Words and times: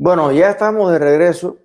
Bueno, 0.00 0.30
ya 0.30 0.50
estamos 0.50 0.92
de 0.92 1.00
regreso 1.00 1.58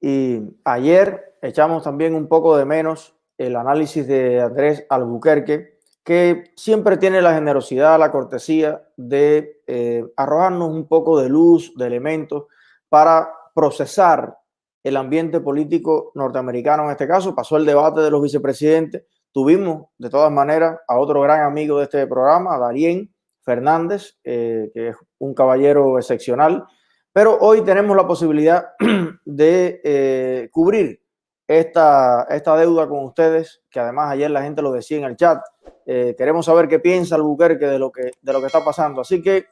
y 0.00 0.40
ayer 0.64 1.36
echamos 1.42 1.82
también 1.82 2.14
un 2.14 2.28
poco 2.28 2.56
de 2.56 2.64
menos 2.64 3.16
el 3.36 3.56
análisis 3.56 4.06
de 4.06 4.40
Andrés 4.40 4.86
Albuquerque, 4.88 5.80
que 6.04 6.52
siempre 6.54 6.96
tiene 6.96 7.20
la 7.20 7.34
generosidad, 7.34 7.98
la 7.98 8.12
cortesía 8.12 8.84
de 8.96 9.62
eh, 9.66 10.04
arrojarnos 10.16 10.68
un 10.68 10.86
poco 10.86 11.20
de 11.20 11.28
luz, 11.28 11.74
de 11.76 11.88
elementos 11.88 12.44
para 12.88 13.34
procesar 13.52 14.38
el 14.84 14.96
ambiente 14.96 15.40
político 15.40 16.12
norteamericano. 16.14 16.84
En 16.84 16.92
este 16.92 17.08
caso, 17.08 17.34
pasó 17.34 17.56
el 17.56 17.66
debate 17.66 18.00
de 18.00 18.12
los 18.12 18.22
vicepresidentes. 18.22 19.02
Tuvimos, 19.32 19.88
de 19.98 20.08
todas 20.08 20.30
maneras, 20.30 20.78
a 20.86 21.00
otro 21.00 21.20
gran 21.22 21.42
amigo 21.42 21.78
de 21.78 21.84
este 21.84 22.06
programa, 22.06 22.56
Darien 22.58 23.12
Fernández, 23.40 24.20
eh, 24.22 24.70
que 24.72 24.90
es 24.90 24.96
un 25.18 25.34
caballero 25.34 25.98
excepcional 25.98 26.64
pero 27.12 27.38
hoy 27.40 27.62
tenemos 27.62 27.96
la 27.96 28.06
posibilidad 28.06 28.70
de 29.24 29.80
eh, 29.84 30.48
cubrir 30.50 31.02
esta, 31.46 32.26
esta 32.30 32.56
deuda 32.56 32.88
con 32.88 33.04
ustedes, 33.04 33.62
que 33.70 33.80
además 33.80 34.10
ayer 34.12 34.30
la 34.30 34.42
gente 34.42 34.62
lo 34.62 34.72
decía 34.72 34.98
en 34.98 35.04
el 35.04 35.16
chat. 35.16 35.42
Eh, 35.84 36.14
queremos 36.16 36.46
saber 36.46 36.68
qué 36.68 36.78
piensa 36.78 37.16
Albuquerque 37.16 37.66
de 37.66 37.78
lo 37.78 37.92
que, 37.92 38.12
de 38.20 38.32
lo 38.32 38.40
que 38.40 38.46
está 38.46 38.64
pasando. 38.64 39.02
Así 39.02 39.20
que 39.20 39.46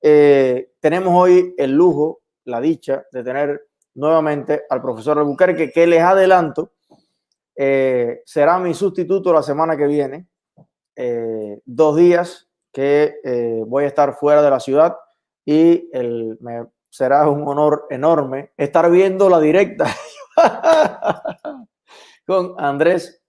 eh, 0.00 0.72
tenemos 0.80 1.12
hoy 1.14 1.54
el 1.58 1.72
lujo, 1.72 2.22
la 2.44 2.60
dicha 2.60 3.04
de 3.12 3.22
tener 3.22 3.66
nuevamente 3.94 4.62
al 4.70 4.80
profesor 4.80 5.18
Albuquerque, 5.18 5.70
que 5.70 5.86
les 5.86 6.00
adelanto, 6.00 6.72
será 7.54 8.58
mi 8.58 8.74
sustituto 8.74 9.32
la 9.32 9.42
semana 9.42 9.76
que 9.76 9.86
viene. 9.86 10.26
dos 11.64 11.96
días 11.96 12.48
que 12.72 13.14
voy 13.66 13.84
a 13.84 13.88
estar 13.88 14.14
fuera 14.14 14.42
de 14.42 14.50
la 14.50 14.58
ciudad 14.58 14.96
y 15.44 15.88
el, 15.92 16.36
me 16.40 16.64
será 16.94 17.28
un 17.28 17.42
honor 17.48 17.88
enorme 17.90 18.52
estar 18.56 18.88
viendo 18.88 19.28
la 19.28 19.40
directa 19.40 19.86
con 22.24 22.54
Andrés 22.56 23.20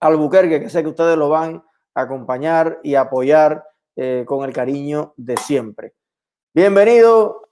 Albuquerque, 0.00 0.58
que 0.58 0.70
sé 0.70 0.82
que 0.82 0.88
ustedes 0.88 1.18
lo 1.18 1.28
van 1.28 1.62
a 1.94 2.00
acompañar 2.00 2.80
y 2.82 2.94
apoyar 2.94 3.62
eh, 3.94 4.24
con 4.26 4.48
el 4.48 4.54
cariño 4.54 5.12
de 5.18 5.36
siempre. 5.36 5.92
Bienvenido, 6.54 7.42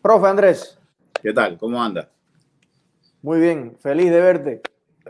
profe 0.00 0.28
Andrés. 0.28 0.78
¿Qué 1.20 1.32
tal? 1.32 1.58
¿Cómo 1.58 1.82
anda? 1.82 2.08
Muy 3.20 3.40
bien, 3.40 3.76
feliz 3.80 4.12
de 4.12 4.20
verte. 4.20 4.62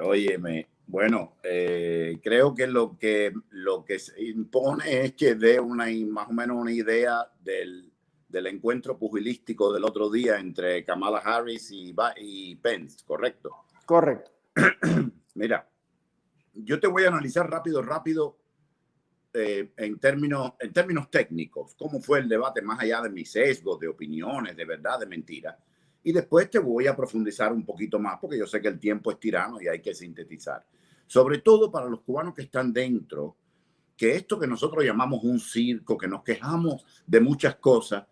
Óyeme, 0.03 0.67
bueno, 0.87 1.35
eh, 1.43 2.19
creo 2.23 2.55
que 2.55 2.67
lo 2.67 2.97
que 2.97 3.35
lo 3.51 3.85
que 3.85 3.99
se 3.99 4.23
impone 4.23 5.03
es 5.03 5.13
que 5.13 5.35
dé 5.35 5.61
una 5.61 5.89
más 6.09 6.31
o 6.31 6.33
menos 6.33 6.57
una 6.57 6.73
idea 6.73 7.31
del 7.43 7.94
del 8.35 8.49
encuentro 8.49 8.99
pugilístico 8.99 9.73
del 9.73 9.85
otro 9.85 10.11
día 10.11 10.41
entre 10.41 10.85
Kamala 10.85 11.19
Harris 11.19 11.71
y, 11.71 11.95
y 12.17 12.57
Pence, 12.57 13.05
¿correcto? 13.07 13.65
Correcto. 13.87 14.33
Mira, 15.35 15.69
yo 16.53 16.81
te 16.81 16.89
voy 16.89 17.05
a 17.05 17.09
analizar 17.09 17.49
rápido, 17.49 17.81
rápido, 17.81 18.37
eh, 19.33 19.73
en, 19.77 19.99
términos, 20.01 20.55
en 20.59 20.73
términos 20.73 21.09
técnicos, 21.11 21.77
cómo 21.77 22.01
fue 22.01 22.19
el 22.19 22.29
debate 22.29 22.61
más 22.61 22.81
allá 22.81 23.03
de 23.03 23.11
mis 23.11 23.31
sesgos, 23.31 23.79
de 23.79 23.87
opiniones, 23.87 24.57
de 24.57 24.65
verdad, 24.65 24.99
de 24.99 25.07
mentira. 25.07 25.57
Y 26.03 26.13
después 26.13 26.51
te 26.51 26.59
voy 26.59 26.89
a 26.89 26.97
profundizar 26.97 27.53
un 27.53 27.65
poquito 27.65 28.01
más, 28.01 28.19
porque 28.21 28.39
yo 28.39 28.49
sé 28.49 28.61
que 28.61 28.69
el 28.69 28.81
tiempo 28.81 29.13
es 29.13 29.21
tirano 29.21 29.61
y 29.61 29.69
hay 29.69 29.81
que 29.81 29.95
sintetizar. 29.95 30.67
Sobre 31.07 31.39
todo 31.39 31.71
para 31.71 31.87
los 31.87 32.01
cubanos 32.01 32.35
que 32.35 32.43
están 32.43 32.73
dentro, 32.73 33.37
que 33.97 34.17
esto 34.17 34.41
que 34.41 34.47
nosotros 34.49 34.85
llamamos 34.85 35.23
un 35.23 35.39
circo, 35.39 35.97
que 35.97 36.09
nos 36.09 36.25
quejamos 36.25 36.85
de 37.07 37.21
muchas 37.21 37.57
cosas, 37.57 38.05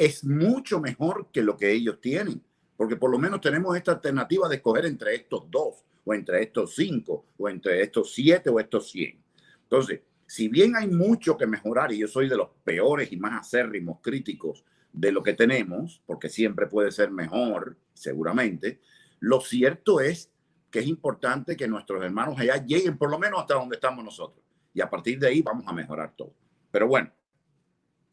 es 0.00 0.24
mucho 0.24 0.80
mejor 0.80 1.28
que 1.30 1.42
lo 1.42 1.58
que 1.58 1.70
ellos 1.70 2.00
tienen, 2.00 2.42
porque 2.74 2.96
por 2.96 3.10
lo 3.10 3.18
menos 3.18 3.42
tenemos 3.42 3.76
esta 3.76 3.92
alternativa 3.92 4.48
de 4.48 4.56
escoger 4.56 4.86
entre 4.86 5.14
estos 5.14 5.50
dos, 5.50 5.84
o 6.04 6.14
entre 6.14 6.42
estos 6.42 6.74
cinco, 6.74 7.26
o 7.36 7.50
entre 7.50 7.82
estos 7.82 8.14
siete, 8.14 8.48
o 8.48 8.58
estos 8.58 8.90
cien. 8.90 9.22
Entonces, 9.62 10.00
si 10.26 10.48
bien 10.48 10.74
hay 10.74 10.88
mucho 10.88 11.36
que 11.36 11.46
mejorar, 11.46 11.92
y 11.92 11.98
yo 11.98 12.08
soy 12.08 12.30
de 12.30 12.36
los 12.38 12.48
peores 12.64 13.12
y 13.12 13.18
más 13.18 13.46
acérrimos 13.46 13.98
críticos 14.00 14.64
de 14.90 15.12
lo 15.12 15.22
que 15.22 15.34
tenemos, 15.34 16.02
porque 16.06 16.30
siempre 16.30 16.66
puede 16.66 16.92
ser 16.92 17.10
mejor, 17.10 17.76
seguramente, 17.92 18.80
lo 19.18 19.42
cierto 19.42 20.00
es 20.00 20.32
que 20.70 20.78
es 20.78 20.86
importante 20.86 21.58
que 21.58 21.68
nuestros 21.68 22.02
hermanos 22.02 22.40
allá 22.40 22.64
lleguen 22.64 22.96
por 22.96 23.10
lo 23.10 23.18
menos 23.18 23.40
hasta 23.40 23.52
donde 23.52 23.76
estamos 23.76 24.02
nosotros. 24.02 24.42
Y 24.72 24.80
a 24.80 24.88
partir 24.88 25.18
de 25.18 25.26
ahí 25.26 25.42
vamos 25.42 25.64
a 25.66 25.74
mejorar 25.74 26.14
todo. 26.16 26.32
Pero 26.70 26.88
bueno, 26.88 27.12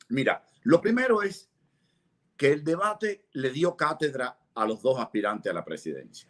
mira, 0.09 0.43
lo 0.63 0.81
primero 0.81 1.21
es 1.21 1.49
que 2.37 2.51
el 2.53 2.63
debate 2.63 3.25
le 3.33 3.49
dio 3.49 3.75
cátedra 3.75 4.37
a 4.53 4.65
los 4.65 4.81
dos 4.81 4.99
aspirantes 4.99 5.51
a 5.51 5.55
la 5.55 5.65
presidencia. 5.65 6.29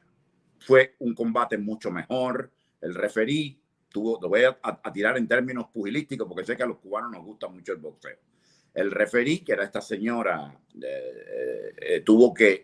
Fue 0.60 0.96
un 1.00 1.14
combate 1.14 1.58
mucho 1.58 1.92
mejor. 1.92 2.52
El 2.82 2.96
referí 2.96 3.62
tuvo, 3.90 4.20
lo 4.22 4.30
voy 4.30 4.42
a, 4.44 4.92
tirar 4.94 5.18
en 5.18 5.28
términos 5.28 5.68
pugilísticos 5.72 6.28
porque 6.28 6.46
sé 6.46 6.56
que 6.56 6.64
a 6.64 6.68
los 6.68 6.78
cubanos 6.78 7.12
nos 7.12 7.24
gusta 7.24 7.48
mucho 7.48 7.74
el 7.74 7.80
boxeo. 7.80 8.18
El 8.74 8.92
referí, 8.92 9.40
que 9.40 9.54
era 9.54 9.64
esta 9.64 9.82
señora, 9.82 10.56
eh, 10.82 11.74
eh, 11.78 12.02
tuvo 12.02 12.34
que, 12.34 12.62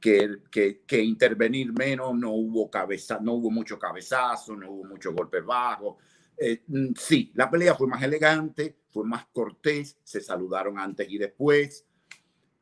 que, 0.00 0.82
que, 0.86 1.02
intervenir 1.02 1.72
menos, 1.72 2.14
no 2.14 2.32
hubo, 2.32 2.70
cabeza, 2.70 3.18
no 3.22 3.34
hubo 3.34 3.50
mucho 3.50 3.78
cabezazo, 3.78 4.56
no 4.56 4.70
hubo 4.70 4.84
muchos 4.84 5.14
golpes 5.14 5.44
bajos. 5.44 5.96
Eh, 6.36 6.62
mm, 6.66 6.88
sí, 6.96 7.30
la 7.34 7.50
pelea 7.50 7.74
fue 7.74 7.86
más 7.86 8.02
elegante, 8.02 8.76
fue 8.90 9.04
más 9.04 9.26
cortés, 9.32 9.96
se 10.02 10.20
saludaron 10.20 10.78
antes 10.78 11.08
y 11.08 11.18
después 11.18 11.86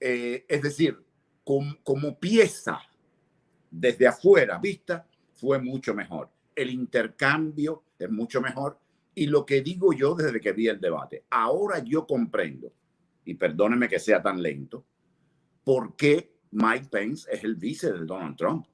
eh, 0.04 0.44
es 0.48 0.62
decir, 0.62 0.98
como 1.44 2.18
pieza 2.18 2.80
desde 3.70 4.08
afuera 4.08 4.58
vista, 4.58 5.06
fue 5.34 5.60
mucho 5.60 5.94
mejor. 5.94 6.28
El 6.54 6.70
intercambio 6.70 7.84
es 7.98 8.10
mucho 8.10 8.40
mejor. 8.40 8.78
Y 9.14 9.26
lo 9.26 9.46
que 9.46 9.62
digo 9.62 9.92
yo 9.92 10.14
desde 10.14 10.40
que 10.40 10.52
vi 10.52 10.68
el 10.68 10.80
debate, 10.80 11.24
ahora 11.30 11.78
yo 11.78 12.06
comprendo, 12.06 12.72
y 13.24 13.34
perdóneme 13.34 13.88
que 13.88 13.98
sea 13.98 14.22
tan 14.22 14.42
lento, 14.42 14.84
por 15.64 15.94
qué 15.94 16.32
Mike 16.50 16.88
Pence 16.90 17.28
es 17.32 17.44
el 17.44 17.54
vice 17.54 17.92
de 17.92 18.04
Donald 18.04 18.36
Trump. 18.36 18.66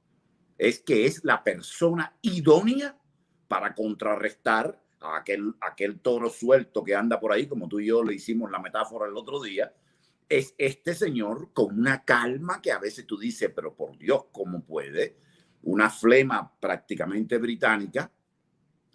Es 0.57 0.81
que 0.81 1.07
es 1.07 1.25
la 1.25 1.45
persona 1.45 2.17
idónea 2.23 2.97
para 3.49 3.75
contrarrestar 3.75 4.83
a 5.01 5.19
aquel, 5.19 5.55
aquel 5.61 6.01
toro 6.01 6.31
suelto 6.31 6.83
que 6.83 6.95
anda 6.95 7.21
por 7.21 7.33
ahí, 7.33 7.47
como 7.47 7.69
tú 7.69 7.81
y 7.81 7.87
yo 7.87 8.03
le 8.03 8.15
hicimos 8.15 8.51
la 8.51 8.59
metáfora 8.59 9.07
el 9.07 9.17
otro 9.17 9.43
día, 9.43 9.73
es 10.29 10.55
este 10.59 10.95
señor 10.95 11.53
con 11.53 11.79
una 11.79 12.05
calma 12.05 12.61
que 12.61 12.71
a 12.71 12.79
veces 12.79 13.07
tú 13.07 13.17
dices, 13.17 13.51
pero 13.55 13.75
por 13.75 13.97
Dios, 13.97 14.27
¿cómo 14.31 14.63
puede? 14.63 15.17
Una 15.63 15.89
flema 15.89 16.53
prácticamente 16.61 17.39
británica 17.39 18.11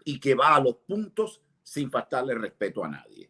y 0.06 0.20
que 0.20 0.36
va 0.36 0.56
a 0.56 0.62
los 0.62 0.76
puntos 0.78 1.42
sin 1.64 1.90
faltarle 1.90 2.36
respeto 2.36 2.84
a 2.84 2.90
nadie. 2.90 3.30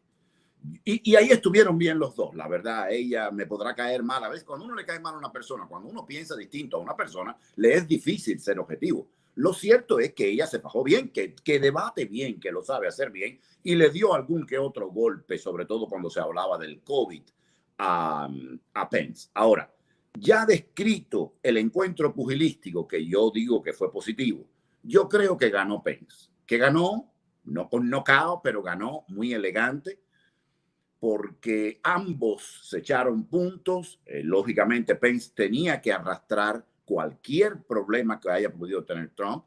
Y, 0.85 1.15
ahí 1.15 1.29
estuvieron 1.29 1.77
bien 1.77 1.99
los 1.99 2.15
dos, 2.15 2.33
la 2.35 2.47
verdad, 2.47 2.89
ella 2.89 3.29
me 3.31 3.45
podrá 3.45 3.75
caer 3.75 4.01
mal. 4.01 4.23
A 4.23 4.29
veces 4.29 4.45
cuando 4.45 4.65
uno 4.65 4.75
le 4.75 4.85
cae 4.85 4.99
mal 4.99 5.13
a 5.15 5.17
una 5.17 5.31
persona, 5.31 5.67
cuando 5.67 5.89
uno 5.89 6.05
piensa 6.05 6.37
distinto 6.37 6.77
a 6.77 6.79
una 6.79 6.95
persona, 6.95 7.37
le 7.57 7.73
es 7.73 7.87
difícil 7.87 8.39
ser 8.39 8.59
objetivo. 8.59 9.09
Lo 9.35 9.53
cierto 9.53 9.99
es 9.99 10.13
que 10.13 10.29
ella 10.29 10.47
se 10.47 10.59
fajó 10.59 10.83
bien, 10.83 11.09
que, 11.09 11.35
que 11.35 11.59
debate 11.59 12.05
bien, 12.05 12.39
que 12.39 12.51
lo 12.51 12.61
sabe 12.61 12.87
hacer 12.87 13.11
bien 13.11 13.39
y 13.61 13.75
le 13.75 13.89
dio 13.89 14.13
algún 14.13 14.45
que 14.45 14.57
otro 14.57 14.89
golpe, 14.89 15.37
sobre 15.37 15.65
todo 15.65 15.87
cuando 15.87 16.09
se 16.09 16.21
hablaba 16.21 16.57
del 16.57 16.81
COVID 16.81 17.23
a, 17.77 18.29
Pence. 18.89 19.29
Ahora, 19.33 19.73
ya 20.13 20.45
descrito 20.45 21.35
el 21.41 21.57
encuentro 21.57 22.13
pugilístico, 22.13 22.87
que 22.87 23.05
yo 23.05 23.31
digo 23.33 23.61
que 23.61 23.73
fue 23.73 23.91
positivo, 23.91 24.45
yo 24.83 25.07
creo 25.07 25.37
que 25.37 25.49
ganó 25.49 25.81
Pence. 25.81 26.29
Que 26.45 26.57
ganó, 26.57 27.11
no 27.45 27.69
con 27.69 27.89
knockout, 27.89 28.41
pero 28.43 28.61
ganó 28.61 29.05
muy 29.07 29.33
elegante, 29.33 29.99
porque 30.99 31.79
ambos 31.83 32.61
se 32.63 32.79
echaron 32.79 33.25
puntos. 33.25 33.99
Eh, 34.05 34.23
lógicamente, 34.23 34.95
Pence 34.95 35.31
tenía 35.35 35.81
que 35.81 35.91
arrastrar 35.91 36.65
cualquier 36.85 37.63
problema 37.63 38.19
que 38.19 38.29
haya 38.29 38.51
podido 38.51 38.83
tener 38.83 39.09
Trump. 39.11 39.45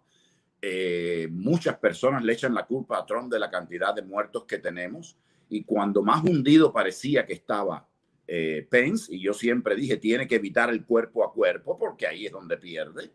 Eh, 0.60 1.28
muchas 1.30 1.76
personas 1.78 2.24
le 2.24 2.32
echan 2.32 2.54
la 2.54 2.66
culpa 2.66 2.98
a 2.98 3.06
Trump 3.06 3.30
de 3.30 3.38
la 3.38 3.50
cantidad 3.50 3.94
de 3.94 4.02
muertos 4.02 4.44
que 4.44 4.58
tenemos 4.58 5.16
y 5.48 5.62
cuando 5.64 6.02
más 6.02 6.24
hundido 6.24 6.72
parecía 6.72 7.26
que 7.26 7.34
estaba 7.34 7.86
eh, 8.26 8.66
Pence, 8.68 9.14
y 9.14 9.20
yo 9.20 9.32
siempre 9.32 9.76
dije, 9.76 9.98
tiene 9.98 10.26
que 10.26 10.36
evitar 10.36 10.70
el 10.70 10.84
cuerpo 10.84 11.24
a 11.24 11.32
cuerpo 11.32 11.78
porque 11.78 12.06
ahí 12.06 12.26
es 12.26 12.32
donde 12.32 12.56
pierde. 12.56 13.12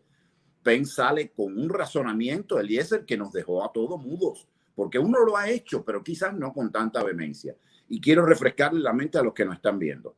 Pence 0.62 0.94
sale 0.94 1.30
con 1.32 1.58
un 1.58 1.68
razonamiento, 1.68 2.58
Eliezer, 2.58 3.04
que 3.04 3.16
nos 3.16 3.32
dejó 3.32 3.64
a 3.64 3.72
todos 3.72 4.00
mudos, 4.00 4.48
porque 4.74 4.98
uno 4.98 5.20
lo 5.24 5.36
ha 5.36 5.50
hecho, 5.50 5.84
pero 5.84 6.02
quizás 6.02 6.34
no 6.34 6.52
con 6.52 6.70
tanta 6.70 7.02
vehemencia. 7.02 7.56
Y 7.88 8.00
quiero 8.00 8.24
refrescarle 8.24 8.80
la 8.80 8.92
mente 8.92 9.18
a 9.18 9.22
los 9.22 9.34
que 9.34 9.44
nos 9.44 9.56
están 9.56 9.78
viendo. 9.78 10.16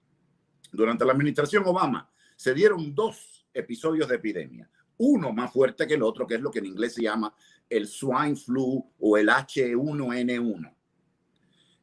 Durante 0.71 1.05
la 1.05 1.13
administración 1.13 1.65
Obama 1.67 2.09
se 2.37 2.55
dieron 2.55 2.95
dos 2.95 3.47
episodios 3.53 4.09
de 4.09 4.17
epidemia, 4.17 4.69
uno 4.99 5.33
más 5.33 5.53
fuerte 5.53 5.87
que 5.87 5.95
el 5.95 6.03
otro, 6.03 6.27
que 6.27 6.35
es 6.35 6.41
lo 6.41 6.51
que 6.51 6.59
en 6.61 6.67
inglés 6.67 6.95
se 6.95 7.03
llama 7.03 7.35
el 7.69 7.87
swine 7.87 8.37
flu 8.37 8.85
o 8.99 9.17
el 9.17 9.29
H1N1. 9.29 10.75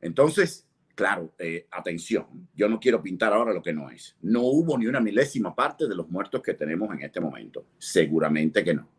Entonces, 0.02 0.68
Claro, 0.96 1.34
eh, 1.40 1.68
atención, 1.72 2.50
yo 2.54 2.68
no 2.68 2.80
quiero 2.80 3.02
pintar 3.02 3.34
ahora 3.34 3.54
lo 3.54 3.62
que 3.62 3.74
no 3.74 3.90
es. 3.90 4.16
No 4.22 4.42
hubo 4.42 4.78
ni 4.78 4.88
una 4.88 5.00
milésima 5.00 5.56
parte 5.56 5.88
de 5.88 5.96
los 5.96 6.10
muertos 6.10 6.42
que 6.42 6.54
tenemos 6.54 6.94
en 6.94 7.04
este 7.04 7.20
momento. 7.20 7.66
Seguramente 7.78 8.64
que 8.64 8.74
no. 8.74 8.90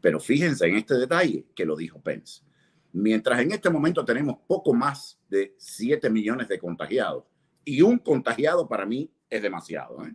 Pero 0.00 0.18
fíjense 0.20 0.66
en 0.66 0.76
este 0.76 0.94
detalle 0.94 1.46
que 1.54 1.64
lo 1.64 1.76
dijo 1.76 2.00
Pence. 2.00 2.42
Mientras 2.92 3.40
en 3.40 3.52
este 3.52 3.70
momento 3.70 4.04
tenemos 4.04 4.36
poco 4.46 4.74
más 4.74 5.18
de 5.28 5.54
7 5.58 6.10
millones 6.10 6.48
de 6.48 6.58
contagiados, 6.58 7.24
y 7.64 7.82
un 7.82 7.98
contagiado 7.98 8.68
para 8.68 8.84
mí 8.84 9.10
es 9.30 9.42
demasiado. 9.42 10.04
¿eh? 10.04 10.14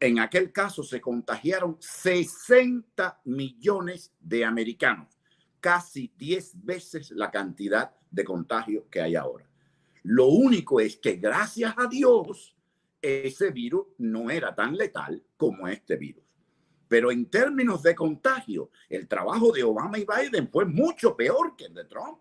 En 0.00 0.18
aquel 0.18 0.52
caso 0.52 0.82
se 0.82 1.00
contagiaron 1.00 1.76
60 1.80 3.20
millones 3.24 4.12
de 4.20 4.44
americanos, 4.44 5.16
casi 5.60 6.12
10 6.18 6.64
veces 6.64 7.10
la 7.12 7.30
cantidad 7.30 7.94
de 8.10 8.24
contagio 8.24 8.88
que 8.90 9.00
hay 9.00 9.14
ahora. 9.14 9.46
Lo 10.04 10.26
único 10.26 10.80
es 10.80 10.96
que 10.96 11.16
gracias 11.16 11.74
a 11.76 11.86
Dios 11.86 12.56
ese 13.02 13.50
virus 13.50 13.86
no 13.98 14.30
era 14.30 14.54
tan 14.54 14.76
letal 14.76 15.22
como 15.36 15.66
este 15.66 15.96
virus. 15.96 16.22
Pero 16.88 17.10
en 17.10 17.26
términos 17.26 17.82
de 17.82 17.94
contagio, 17.94 18.70
el 18.88 19.08
trabajo 19.08 19.50
de 19.50 19.64
Obama 19.64 19.98
y 19.98 20.04
Biden 20.04 20.48
fue 20.48 20.64
mucho 20.64 21.16
peor 21.16 21.56
que 21.56 21.64
el 21.64 21.74
de 21.74 21.84
Trump, 21.86 22.18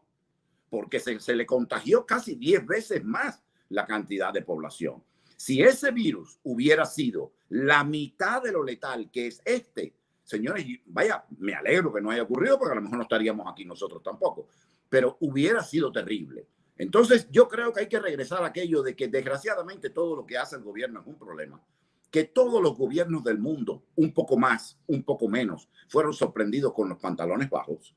porque 0.70 1.00
se, 1.00 1.36
le 1.36 1.46
contagió 1.46 2.06
casi 2.06 2.36
10 2.36 2.66
veces 2.66 3.04
más 3.04 3.44
la 3.70 3.86
cantidad 3.86 4.34
de 4.34 4.42
población. 4.42 5.04
Si 5.36 5.62
ese 5.62 5.92
virus 5.92 6.40
hubiera 6.44 6.86
sido 6.86 7.34
la 7.50 7.84
mitad 7.84 8.42
de 8.42 8.54
lo 8.54 8.64
letal 8.64 9.12
que 9.12 9.28
es 9.28 9.42
este, 9.44 9.94
señores, 10.24 10.66
vaya, 10.86 11.26
me 11.38 11.54
alegro 11.54 11.92
que 11.94 12.00
no 12.00 12.10
haya 12.10 12.24
ocurrido 12.24 12.58
porque 12.58 12.72
a 12.72 12.76
lo 12.76 12.84
mejor 12.84 12.98
no 12.98 13.04
estaríamos 13.04 13.48
aquí 13.52 13.66
nosotros 13.66 14.02
tampoco, 14.02 14.48
pero 14.88 15.18
hubiera 15.20 15.62
sido 15.64 15.92
terrible. 15.92 16.48
Entonces, 16.82 17.28
yo 17.30 17.48
creo 17.48 17.72
que 17.72 17.82
hay 17.82 17.88
que 17.88 18.00
regresar 18.00 18.42
a 18.42 18.48
aquello 18.48 18.82
de 18.82 18.96
que 18.96 19.08
desgraciadamente 19.08 19.92
todo 19.92 20.16
lo 20.16 20.26
que 20.26 20.40
hace 20.40 20.56
el 20.56 20.64
gobierno 20.64 21.02
es 21.02 21.06
un 21.06 21.16
problema 21.16 21.62
que 22.10 22.26
todos 22.26 22.62
los 22.62 22.76
gobiernos 22.76 23.24
del 23.24 23.38
mundo, 23.38 23.86
un 23.96 24.14
poco 24.14 24.36
más, 24.36 24.80
un 24.88 25.04
poco 25.04 25.30
menos, 25.30 25.70
fueron 25.88 26.12
sorprendidos 26.12 26.74
con 26.74 26.90
los 26.90 26.98
pantalones 26.98 27.50
bajos 27.52 27.96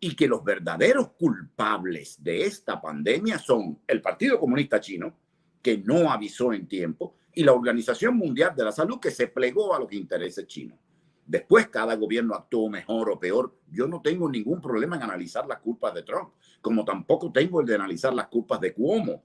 y 0.00 0.16
que 0.16 0.26
los 0.26 0.42
verdaderos 0.42 1.12
culpables 1.12 2.16
de 2.22 2.46
esta 2.46 2.80
pandemia 2.80 3.38
son 3.38 3.80
el 3.86 4.00
Partido 4.00 4.40
Comunista 4.40 4.80
Chino, 4.80 5.14
que 5.62 5.78
no 5.78 6.10
avisó 6.10 6.52
en 6.54 6.66
tiempo, 6.66 7.14
y 7.34 7.44
la 7.44 7.52
Organización 7.52 8.16
Mundial 8.16 8.54
de 8.56 8.64
la 8.64 8.72
Salud, 8.72 8.98
que 8.98 9.10
se 9.10 9.28
plegó 9.28 9.74
a 9.74 9.78
los 9.78 9.92
intereses 9.92 10.46
chinos. 10.46 10.78
Después 11.26 11.68
cada 11.68 11.94
gobierno 11.94 12.34
actuó 12.34 12.68
mejor 12.68 13.10
o 13.10 13.18
peor. 13.18 13.54
Yo 13.70 13.86
no 13.86 14.02
tengo 14.02 14.28
ningún 14.28 14.60
problema 14.60 14.96
en 14.96 15.02
analizar 15.02 15.46
las 15.46 15.60
culpas 15.60 15.94
de 15.94 16.02
Trump, 16.02 16.30
como 16.60 16.84
tampoco 16.84 17.32
tengo 17.32 17.60
el 17.60 17.66
de 17.66 17.74
analizar 17.74 18.12
las 18.12 18.28
culpas 18.28 18.60
de 18.60 18.74
Cuomo, 18.74 19.22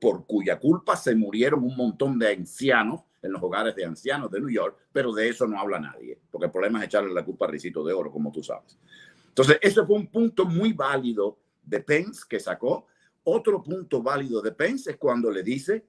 por, 0.00 0.26
cuya 0.26 0.58
culpa 0.58 0.96
se 0.96 1.14
murieron 1.14 1.64
un 1.64 1.76
montón 1.76 2.18
de 2.18 2.32
ancianos 2.32 3.00
en 3.22 3.32
los 3.32 3.42
hogares 3.42 3.74
de 3.74 3.84
ancianos 3.84 4.30
de 4.30 4.40
New 4.40 4.50
York, 4.50 4.76
pero 4.92 5.12
de 5.12 5.28
eso 5.28 5.46
no 5.46 5.58
habla 5.58 5.80
nadie, 5.80 6.18
porque 6.30 6.46
el 6.46 6.52
problema 6.52 6.78
es 6.78 6.86
echarle 6.86 7.12
la 7.12 7.24
culpa 7.24 7.46
a 7.46 7.48
Ricito 7.48 7.84
de 7.84 7.92
Oro, 7.92 8.10
como 8.10 8.30
tú 8.30 8.42
sabes. 8.42 8.78
Entonces, 9.28 9.58
ese 9.60 9.84
fue 9.84 9.96
un 9.96 10.06
punto 10.06 10.46
muy 10.46 10.72
válido 10.72 11.38
de 11.62 11.80
Pence 11.80 12.22
que 12.28 12.38
sacó. 12.38 12.86
Otro 13.24 13.62
punto 13.62 14.02
válido 14.02 14.40
de 14.40 14.52
Pence 14.52 14.92
es 14.92 14.96
cuando 14.96 15.30
le 15.30 15.42
dice, 15.42 15.84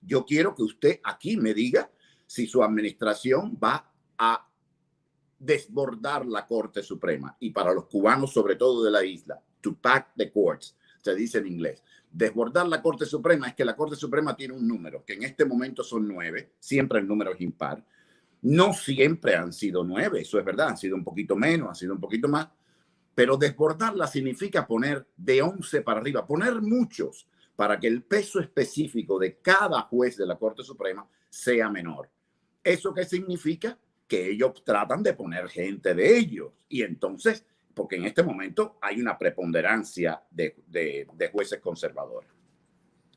yo 0.00 0.24
quiero 0.24 0.54
que 0.54 0.62
usted 0.62 1.00
aquí 1.02 1.36
me 1.36 1.52
diga 1.52 1.90
si 2.26 2.46
su 2.46 2.62
administración 2.62 3.58
va 3.62 3.90
a 4.18 4.48
desbordar 5.38 6.26
la 6.26 6.46
Corte 6.46 6.82
Suprema. 6.82 7.36
Y 7.40 7.50
para 7.50 7.72
los 7.72 7.86
cubanos, 7.86 8.32
sobre 8.32 8.56
todo 8.56 8.84
de 8.84 8.90
la 8.90 9.04
isla, 9.04 9.40
to 9.60 9.74
pack 9.74 10.12
the 10.16 10.30
courts, 10.30 10.76
se 11.02 11.14
dice 11.14 11.38
en 11.38 11.46
inglés 11.46 11.82
desbordar 12.14 12.68
la 12.68 12.80
Corte 12.80 13.04
Suprema 13.06 13.48
es 13.48 13.54
que 13.54 13.64
la 13.64 13.74
Corte 13.74 13.96
Suprema 13.96 14.36
tiene 14.36 14.54
un 14.54 14.66
número, 14.66 15.04
que 15.04 15.14
en 15.14 15.24
este 15.24 15.44
momento 15.44 15.82
son 15.82 16.06
nueve, 16.06 16.52
siempre 16.60 17.00
el 17.00 17.08
número 17.08 17.32
es 17.32 17.40
impar. 17.40 17.84
No 18.42 18.72
siempre 18.72 19.34
han 19.34 19.52
sido 19.52 19.82
nueve, 19.82 20.20
eso 20.20 20.38
es 20.38 20.44
verdad, 20.44 20.68
han 20.68 20.76
sido 20.76 20.94
un 20.94 21.02
poquito 21.02 21.34
menos, 21.34 21.68
han 21.68 21.74
sido 21.74 21.94
un 21.94 22.00
poquito 22.00 22.28
más, 22.28 22.48
pero 23.14 23.36
desbordarla 23.36 24.06
significa 24.06 24.64
poner 24.64 25.08
de 25.16 25.42
once 25.42 25.82
para 25.82 25.98
arriba, 26.00 26.24
poner 26.24 26.62
muchos 26.62 27.26
para 27.56 27.80
que 27.80 27.88
el 27.88 28.04
peso 28.04 28.38
específico 28.38 29.18
de 29.18 29.38
cada 29.38 29.82
juez 29.82 30.16
de 30.16 30.26
la 30.26 30.36
Corte 30.36 30.62
Suprema 30.62 31.08
sea 31.28 31.68
menor. 31.68 32.08
¿Eso 32.62 32.94
qué 32.94 33.04
significa? 33.04 33.76
Que 34.14 34.30
ellos 34.30 34.62
tratan 34.62 35.02
de 35.02 35.14
poner 35.14 35.48
gente 35.48 35.92
de 35.92 36.16
ellos 36.16 36.52
y 36.68 36.82
entonces 36.82 37.44
porque 37.74 37.96
en 37.96 38.04
este 38.04 38.22
momento 38.22 38.78
hay 38.80 39.00
una 39.00 39.18
preponderancia 39.18 40.22
de, 40.30 40.56
de, 40.68 41.28
jueces 41.32 41.60
conservadores. 41.60 42.30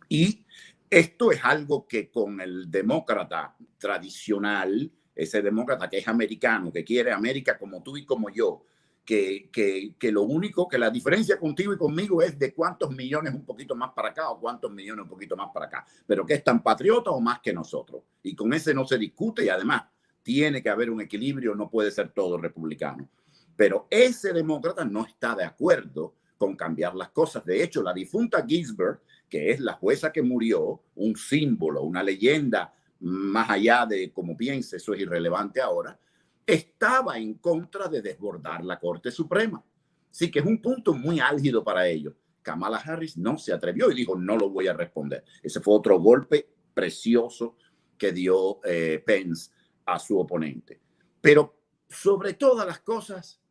Y 0.09 0.43
esto 0.89 1.31
es 1.31 1.43
algo 1.43 1.87
que 1.87 2.09
con 2.09 2.41
el 2.41 2.69
demócrata 2.69 3.55
tradicional, 3.77 4.91
ese 5.13 5.41
demócrata 5.41 5.87
que 5.87 5.99
es 5.99 6.07
americano, 6.07 6.71
que 6.71 6.83
quiere 6.83 7.11
América 7.11 7.57
como 7.57 7.83
tú 7.83 7.97
y 7.97 8.05
como 8.05 8.29
yo, 8.29 8.63
que, 9.05 9.49
que, 9.51 9.93
que, 9.97 10.11
lo 10.11 10.23
único, 10.23 10.67
que 10.67 10.77
la 10.77 10.89
diferencia 10.89 11.39
contigo 11.39 11.73
y 11.73 11.77
conmigo 11.77 12.21
es 12.21 12.37
de 12.37 12.53
cuántos 12.53 12.91
millones 12.91 13.33
un 13.33 13.45
poquito 13.45 13.75
más 13.75 13.91
para 13.93 14.09
acá 14.09 14.29
o 14.31 14.39
cuántos 14.39 14.71
millones 14.71 15.03
un 15.03 15.09
poquito 15.09 15.37
más 15.37 15.49
para 15.53 15.67
acá, 15.67 15.85
pero 16.07 16.25
que 16.25 16.33
es 16.33 16.43
tan 16.43 16.63
patriota 16.63 17.11
o 17.11 17.21
más 17.21 17.39
que 17.39 17.53
nosotros. 17.53 18.01
Y 18.23 18.35
con 18.35 18.53
ese 18.53 18.73
no 18.73 18.85
se 18.85 18.97
discute 18.97 19.45
y 19.45 19.49
además 19.49 19.83
tiene 20.27 20.61
que 20.61 20.69
haber 20.69 20.89
un 20.89 20.99
equilibrio, 20.99 21.55
no 21.55 21.69
puede 21.69 21.89
ser 21.89 22.09
todo 22.09 22.37
republicano. 22.37 23.07
Pero 23.55 23.87
ese 23.89 24.33
demócrata 24.33 24.83
no 24.83 25.05
está 25.05 25.33
de 25.33 25.45
acuerdo 25.45 26.15
con 26.37 26.57
cambiar 26.57 26.95
las 26.95 27.11
cosas. 27.11 27.45
De 27.45 27.63
hecho, 27.63 27.81
la 27.81 27.93
difunta 27.93 28.45
Ginsburg, 28.45 28.99
que 29.29 29.51
es 29.51 29.61
la 29.61 29.71
jueza 29.75 30.11
que 30.11 30.21
murió, 30.21 30.81
un 30.95 31.15
símbolo, 31.15 31.81
una 31.83 32.03
leyenda, 32.03 32.73
más 32.99 33.49
allá 33.49 33.85
de 33.85 34.11
cómo 34.11 34.35
piense, 34.35 34.75
eso 34.75 34.93
es 34.93 34.99
irrelevante 34.99 35.61
ahora, 35.61 35.97
estaba 36.45 37.17
en 37.17 37.35
contra 37.35 37.87
de 37.87 38.01
desbordar 38.01 38.65
la 38.65 38.81
Corte 38.81 39.11
Suprema. 39.11 39.63
Sí 40.11 40.29
que 40.29 40.39
es 40.39 40.45
un 40.45 40.61
punto 40.61 40.93
muy 40.93 41.21
álgido 41.21 41.63
para 41.63 41.87
ellos. 41.87 42.15
Kamala 42.41 42.79
Harris 42.79 43.15
no 43.15 43.37
se 43.37 43.53
atrevió 43.53 43.89
y 43.89 43.95
dijo, 43.95 44.17
no 44.17 44.35
lo 44.35 44.49
voy 44.49 44.67
a 44.67 44.73
responder. 44.73 45.23
Ese 45.41 45.61
fue 45.61 45.73
otro 45.73 45.97
golpe 46.01 46.49
precioso 46.73 47.55
que 47.97 48.11
dio 48.11 48.59
eh, 48.65 49.01
Pence 49.05 49.51
a 49.87 49.97
su 49.97 50.19
oponente. 50.19 50.79
Pero 51.21 51.55
sobre 51.89 52.33
todas 52.33 52.67
las 52.67 52.79
cosas, 52.79 53.41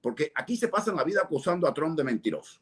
porque 0.00 0.30
aquí 0.34 0.56
se 0.56 0.68
pasan 0.68 0.96
la 0.96 1.04
vida 1.04 1.22
acusando 1.24 1.66
a 1.66 1.74
Trump 1.74 1.96
de 1.96 2.04
mentiroso. 2.04 2.60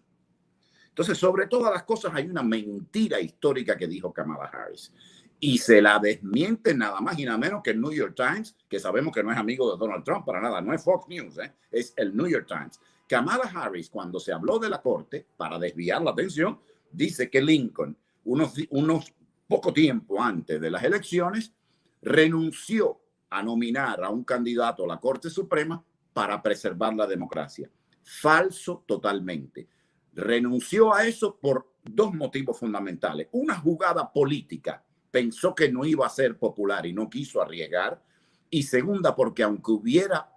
Entonces, 0.88 1.18
sobre 1.18 1.46
todas 1.46 1.72
las 1.72 1.82
cosas, 1.82 2.12
hay 2.14 2.26
una 2.26 2.42
mentira 2.42 3.20
histórica 3.20 3.76
que 3.76 3.86
dijo 3.86 4.12
Kamala 4.12 4.46
Harris. 4.46 4.92
Y 5.38 5.58
se 5.58 5.82
la 5.82 5.98
desmiente 5.98 6.74
nada 6.74 6.98
más 7.02 7.18
y 7.18 7.26
nada 7.26 7.36
menos 7.36 7.62
que 7.62 7.70
el 7.70 7.80
New 7.80 7.92
York 7.92 8.14
Times, 8.16 8.56
que 8.66 8.80
sabemos 8.80 9.12
que 9.12 9.22
no 9.22 9.30
es 9.30 9.36
amigo 9.36 9.70
de 9.70 9.78
Donald 9.78 10.02
Trump 10.02 10.24
para 10.24 10.40
nada, 10.40 10.62
no 10.62 10.72
es 10.72 10.82
Fox 10.82 11.06
News, 11.08 11.36
¿eh? 11.38 11.52
es 11.70 11.92
el 11.96 12.16
New 12.16 12.26
York 12.26 12.46
Times. 12.48 12.80
Kamala 13.06 13.44
Harris, 13.54 13.90
cuando 13.90 14.18
se 14.18 14.32
habló 14.32 14.58
de 14.58 14.70
la 14.70 14.80
corte, 14.80 15.26
para 15.36 15.58
desviar 15.58 16.00
la 16.00 16.12
atención, 16.12 16.58
dice 16.90 17.28
que 17.28 17.42
Lincoln, 17.42 17.94
unos, 18.24 18.54
unos 18.70 19.12
poco 19.46 19.74
tiempo 19.74 20.22
antes 20.22 20.58
de 20.58 20.70
las 20.70 20.82
elecciones, 20.82 21.52
renunció 22.00 23.00
a 23.30 23.42
nominar 23.42 24.02
a 24.02 24.10
un 24.10 24.24
candidato 24.24 24.84
a 24.84 24.86
la 24.86 25.00
Corte 25.00 25.30
Suprema 25.30 25.82
para 26.12 26.42
preservar 26.42 26.94
la 26.94 27.06
democracia. 27.06 27.70
Falso 28.02 28.84
totalmente. 28.86 29.68
Renunció 30.12 30.94
a 30.94 31.06
eso 31.06 31.38
por 31.38 31.72
dos 31.82 32.14
motivos 32.14 32.58
fundamentales. 32.58 33.28
Una 33.32 33.56
jugada 33.58 34.12
política. 34.12 34.82
Pensó 35.10 35.54
que 35.54 35.70
no 35.70 35.84
iba 35.84 36.06
a 36.06 36.10
ser 36.10 36.38
popular 36.38 36.86
y 36.86 36.92
no 36.92 37.10
quiso 37.10 37.42
arriesgar. 37.42 38.02
Y 38.48 38.62
segunda, 38.62 39.14
porque 39.14 39.42
aunque 39.42 39.72
hubiera 39.72 40.30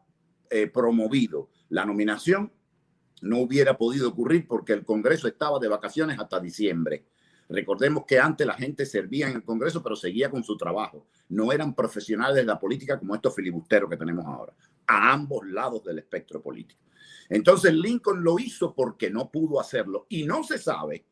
eh, 0.50 0.67
promovido 0.67 1.50
la 1.69 1.86
nominación, 1.86 2.51
no 3.22 3.39
hubiera 3.39 3.77
podido 3.77 4.10
ocurrir 4.10 4.48
porque 4.48 4.74
el 4.74 4.84
Congreso 4.86 5.27
estaba 5.27 5.60
de 5.60 5.67
vacaciones 5.67 6.19
hasta 6.19 6.39
diciembre. 6.39 7.05
Recordemos 7.50 8.06
que 8.06 8.20
antes 8.20 8.46
la 8.46 8.53
gente 8.53 8.86
servía 8.86 9.27
en 9.27 9.38
el 9.38 9.44
Congreso, 9.44 9.82
pero 9.82 9.96
seguía 9.96 10.29
con 10.29 10.44
su 10.44 10.56
trabajo. 10.56 11.08
No 11.29 11.51
eran 11.51 11.74
profesionales 11.74 12.36
de 12.36 12.44
la 12.44 12.60
política 12.60 13.00
como 13.00 13.15
estos 13.15 13.36
filibusteros 13.36 13.89
que 13.89 13.98
tenemos 13.98 14.25
ahora 14.25 14.53
a 14.86 15.13
ambos 15.13 15.46
lados 15.48 15.84
del 15.84 16.00
espectro 16.00 16.41
político. 16.41 16.82
Entonces 17.27 17.74
Lincoln 17.74 18.24
lo 18.24 18.39
hizo 18.39 18.74
porque 18.74 19.10
no 19.10 19.29
pudo 19.29 19.60
hacerlo 19.60 20.06
y 20.10 20.24
no 20.24 20.44
se 20.44 20.58
sabe 20.58 21.06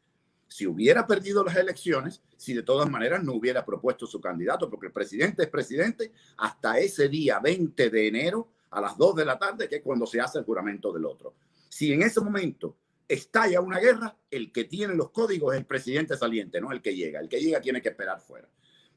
si 0.48 0.66
hubiera 0.66 1.06
perdido 1.06 1.44
las 1.44 1.56
elecciones, 1.56 2.24
si 2.38 2.54
de 2.54 2.64
todas 2.64 2.90
maneras 2.90 3.24
no 3.24 3.34
hubiera 3.34 3.66
propuesto 3.66 4.08
su 4.08 4.20
candidato, 4.22 4.70
porque 4.70 4.88
el 4.88 4.94
presidente 4.94 5.44
es 5.44 5.50
presidente 5.50 6.12
hasta 6.38 6.80
ese 6.80 7.10
día 7.10 7.40
20 7.40 7.90
de 7.90 8.08
enero 8.08 8.50
a 8.72 8.82
las 8.82 8.98
2 8.98 9.16
de 9.16 9.26
la 9.26 9.38
tarde, 9.38 9.68
que 9.68 9.78
es 9.78 9.82
cuando 9.84 10.06
se 10.06 10.22
hace 10.22 10.40
el 10.40 10.46
juramento 10.46 10.92
del 10.92 11.06
otro. 11.06 11.36
Si 11.70 11.92
en 11.92 12.02
ese 12.02 12.22
momento 12.22 12.78
estalla 13.08 13.62
una 13.62 13.80
guerra, 13.80 14.18
el 14.30 14.52
que 14.52 14.66
tiene 14.66 14.96
los 14.96 15.12
códigos 15.12 15.54
es 15.54 15.60
el 15.60 15.66
presidente 15.66 16.18
saliente, 16.18 16.60
no 16.60 16.72
el 16.72 16.82
que 16.82 16.96
llega. 16.96 17.20
El 17.20 17.30
que 17.30 17.40
llega 17.40 17.62
tiene 17.62 17.82
que 17.82 17.90
esperar 17.90 18.20
fuera. 18.20 18.50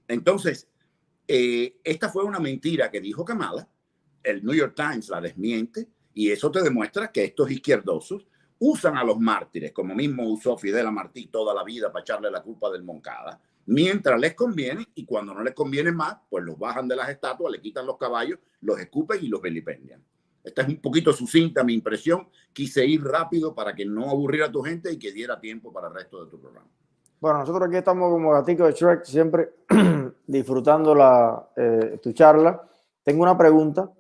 Entonces, 0.09 0.69
eh, 1.29 1.81
esta 1.85 2.09
fue 2.09 2.25
una 2.25 2.40
mentira 2.40 2.90
que 2.90 3.00
dijo 3.00 3.25
Kamala, 3.25 3.69
el 4.23 4.45
New 4.45 4.55
York 4.55 4.75
Times 4.75 5.09
la 5.09 5.21
desmiente 5.21 5.88
y 6.12 6.31
eso 6.31 6.50
te 6.50 6.62
demuestra 6.62 7.12
que 7.12 7.25
estos 7.25 7.50
izquierdosos 7.50 8.26
usan 8.59 8.97
a 8.97 9.05
los 9.05 9.19
mártires, 9.19 9.73
como 9.73 9.95
mismo 9.95 10.29
usó 10.29 10.57
Fidel 10.59 10.90
Martí 10.93 11.29
toda 11.29 11.55
la 11.55 11.64
vida 11.64 11.90
para 11.90 12.02
echarle 12.02 12.31
la 12.31 12.43
culpa 12.43 12.71
del 12.71 12.83
Moncada, 12.83 13.40
mientras 13.67 14.21
les 14.21 14.35
conviene 14.35 14.88
y 14.95 15.05
cuando 15.05 15.33
no 15.33 15.43
les 15.43 15.55
conviene 15.55 15.93
más, 15.93 16.17
pues 16.29 16.45
los 16.45 16.59
bajan 16.59 16.87
de 16.87 16.97
las 16.97 17.09
estatuas, 17.09 17.52
le 17.52 17.61
quitan 17.61 17.87
los 17.87 17.97
caballos, 17.97 18.38
los 18.61 18.79
escupen 18.79 19.25
y 19.25 19.29
los 19.29 19.40
vilipendian. 19.40 20.05
Esta 20.42 20.62
es 20.62 20.68
un 20.68 20.80
poquito 20.80 21.12
sucinta 21.12 21.62
mi 21.62 21.75
impresión. 21.75 22.28
Quise 22.52 22.85
ir 22.87 23.04
rápido 23.04 23.54
para 23.54 23.75
que 23.75 23.85
no 23.85 24.11
aburriera 24.11 24.47
a 24.47 24.52
tu 24.52 24.62
gente 24.62 24.92
y 24.92 24.99
que 24.99 25.12
diera 25.12 25.38
tiempo 25.38 25.73
para 25.73 25.88
el 25.88 25.94
resto 25.94 26.25
de 26.25 26.30
tu 26.30 26.40
programa. 26.40 26.68
Bueno, 27.20 27.40
nosotros 27.40 27.68
aquí 27.68 27.76
estamos 27.76 28.11
como 28.11 28.32
gatico 28.32 28.64
de 28.64 28.73
Shrek, 28.73 29.04
siempre 29.04 29.50
disfrutando 30.26 30.94
la, 30.94 31.50
eh, 31.54 31.99
tu 32.02 32.12
charla. 32.12 32.66
Tengo 33.02 33.23
una 33.23 33.37
pregunta 33.37 33.90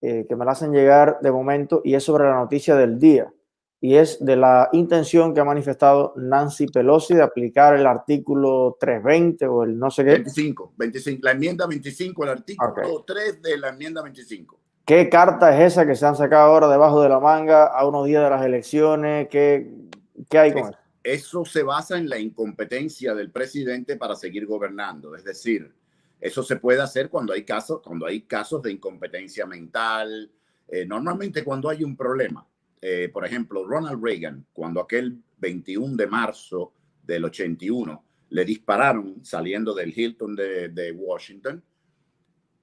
eh, 0.00 0.24
que 0.28 0.36
me 0.36 0.44
la 0.44 0.52
hacen 0.52 0.72
llegar 0.72 1.18
de 1.20 1.32
momento 1.32 1.82
y 1.84 1.94
es 1.94 2.04
sobre 2.04 2.24
la 2.24 2.36
noticia 2.36 2.76
del 2.76 2.98
día 2.98 3.32
y 3.80 3.94
es 3.94 4.24
de 4.24 4.36
la 4.36 4.68
intención 4.72 5.32
que 5.32 5.40
ha 5.40 5.44
manifestado 5.44 6.12
Nancy 6.16 6.66
Pelosi 6.66 7.14
de 7.14 7.22
aplicar 7.22 7.74
el 7.74 7.86
artículo 7.86 8.76
320 8.78 9.46
o 9.46 9.64
el 9.64 9.78
no 9.78 9.90
sé 9.90 10.04
qué. 10.04 10.12
25, 10.12 10.74
25 10.76 11.20
la 11.24 11.30
enmienda 11.32 11.66
25, 11.66 12.24
el 12.24 12.30
artículo 12.30 13.04
3 13.06 13.42
de 13.42 13.58
la 13.58 13.70
enmienda 13.70 14.02
25. 14.02 14.59
¿Qué 14.90 15.08
carta 15.08 15.56
es 15.56 15.72
esa 15.72 15.86
que 15.86 15.94
se 15.94 16.04
han 16.04 16.16
sacado 16.16 16.50
ahora 16.50 16.66
debajo 16.66 17.00
de 17.00 17.08
la 17.08 17.20
manga 17.20 17.66
a 17.66 17.86
unos 17.86 18.06
días 18.06 18.24
de 18.24 18.30
las 18.30 18.44
elecciones? 18.44 19.28
¿Qué, 19.28 19.70
qué 20.28 20.36
hay 20.36 20.52
con 20.52 20.62
eso? 20.62 20.78
Eso 21.04 21.44
se 21.44 21.62
basa 21.62 21.96
en 21.96 22.08
la 22.08 22.18
incompetencia 22.18 23.14
del 23.14 23.30
presidente 23.30 23.94
para 23.94 24.16
seguir 24.16 24.46
gobernando. 24.46 25.14
Es 25.14 25.22
decir, 25.22 25.72
eso 26.20 26.42
se 26.42 26.56
puede 26.56 26.80
hacer 26.80 27.08
cuando 27.08 27.32
hay 27.32 27.44
casos, 27.44 27.82
cuando 27.84 28.04
hay 28.04 28.22
casos 28.22 28.62
de 28.62 28.72
incompetencia 28.72 29.46
mental, 29.46 30.28
eh, 30.66 30.84
normalmente 30.84 31.44
cuando 31.44 31.68
hay 31.68 31.84
un 31.84 31.96
problema. 31.96 32.44
Eh, 32.80 33.10
por 33.12 33.24
ejemplo, 33.24 33.64
Ronald 33.64 34.02
Reagan, 34.02 34.44
cuando 34.52 34.80
aquel 34.80 35.22
21 35.38 35.94
de 35.94 36.06
marzo 36.08 36.72
del 37.04 37.26
81 37.26 38.04
le 38.30 38.44
dispararon 38.44 39.24
saliendo 39.24 39.72
del 39.72 39.96
Hilton 39.96 40.34
de, 40.34 40.92
Washington, 40.98 41.62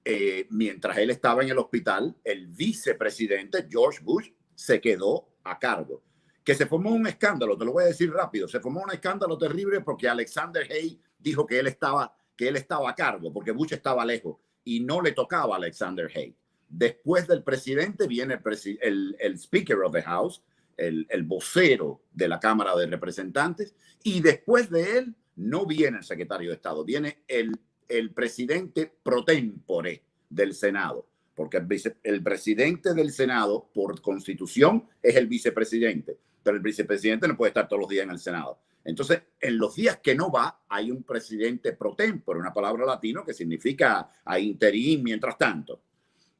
eh, 0.04 0.46
mientras 0.50 0.96
él 0.98 1.10
estaba 1.10 1.42
en 1.42 1.50
el 1.50 1.58
hospital, 1.58 2.16
el 2.24 2.46
vicepresidente 2.46 3.66
George 3.68 4.00
Bush 4.02 4.30
se 4.54 4.80
quedó 4.80 5.28
a 5.44 5.58
cargo. 5.58 6.02
Que 6.44 6.54
se 6.54 6.66
formó 6.66 6.90
un 6.90 7.06
escándalo, 7.06 7.58
te 7.58 7.64
lo 7.64 7.72
voy 7.72 7.84
a 7.84 7.88
decir 7.88 8.10
rápido, 8.10 8.48
se 8.48 8.60
formó 8.60 8.82
un 8.82 8.92
escándalo 8.92 9.36
terrible 9.36 9.80
porque 9.80 10.08
Alexander 10.08 10.66
Hay 10.70 11.00
dijo 11.18 11.46
que 11.46 11.58
él 11.58 11.66
estaba, 11.66 12.16
que 12.36 12.48
él 12.48 12.56
estaba 12.56 12.90
a 12.90 12.94
cargo, 12.94 13.32
porque 13.32 13.52
Bush 13.52 13.74
estaba 13.74 14.04
lejos 14.04 14.36
y 14.64 14.80
no 14.80 15.00
le 15.02 15.12
tocaba 15.12 15.54
a 15.54 15.58
Alexander 15.58 16.10
Hay. 16.14 16.34
Después 16.68 17.26
del 17.26 17.42
presidente 17.42 18.06
viene 18.06 18.38
el, 18.80 19.16
el, 19.18 19.38
Speaker 19.38 19.78
of 19.78 19.92
the 19.92 20.02
House, 20.02 20.42
el, 20.76 21.06
el, 21.08 21.22
vocero 21.22 22.02
de 22.12 22.28
la 22.28 22.38
Cámara 22.38 22.76
de 22.76 22.86
Representantes, 22.86 23.74
y 24.02 24.20
después 24.20 24.70
de 24.70 24.98
él 24.98 25.16
no 25.36 25.66
viene 25.66 25.98
el 25.98 26.04
secretario 26.04 26.50
de 26.50 26.56
Estado, 26.56 26.84
viene 26.84 27.22
el, 27.28 27.52
el 27.88 28.12
presidente 28.12 28.92
pro 29.02 29.24
tempore 29.24 30.02
del 30.28 30.54
Senado, 30.54 31.06
porque 31.34 31.58
el, 32.02 32.22
presidente 32.22 32.94
del 32.94 33.12
Senado, 33.12 33.70
por 33.72 34.00
constitución, 34.00 34.88
es 35.02 35.16
el 35.16 35.26
vicepresidente, 35.26 36.18
pero 36.42 36.56
el 36.56 36.62
vicepresidente 36.62 37.28
no 37.28 37.36
puede 37.36 37.50
estar 37.50 37.68
todos 37.68 37.80
los 37.80 37.88
días 37.88 38.04
en 38.04 38.10
el 38.10 38.18
Senado. 38.18 38.58
Entonces, 38.84 39.22
en 39.40 39.58
los 39.58 39.74
días 39.74 39.98
que 39.98 40.14
no 40.14 40.30
va, 40.30 40.62
hay 40.68 40.90
un 40.90 41.02
presidente 41.02 41.72
pro 41.72 41.94
tempore, 41.94 42.40
una 42.40 42.54
palabra 42.54 42.86
latino 42.86 43.24
que 43.24 43.34
significa 43.34 44.10
a 44.24 44.38
interín 44.38 45.02
mientras 45.02 45.36
tanto. 45.36 45.80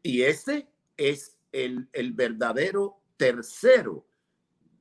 Y 0.03 0.23
ese 0.23 0.67
es 0.97 1.37
el, 1.53 1.89
el 1.93 2.13
verdadero 2.13 2.97
tercero 3.17 4.08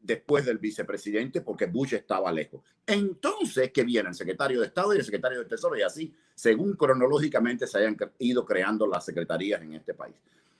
después 0.08 0.46
del 0.46 0.58
vicepresidente 0.58 1.42
porque 1.42 1.66
Bush 1.66 1.94
estaba 1.94 2.32
lejos. 2.32 2.62
Entonces, 2.86 3.72
que 3.72 3.84
viene 3.84 4.10
el 4.10 4.16
secretario 4.16 4.62
de 4.62 4.68
Estado 4.68 4.96
y 4.96 4.98
el 4.98 5.04
secretario 5.04 5.40
de 5.40 5.46
Tesoro 5.46 5.78
y 5.78 5.82
así, 5.82 6.16
según 6.34 6.74
cronológicamente 6.76 7.68
se 7.68 7.78
hayan 7.78 7.98
ido 8.20 8.46
creando 8.46 8.88
las 8.88 9.06
secretarías 9.06 9.62
en 9.62 9.74
este 9.74 9.94
país. 9.94 10.16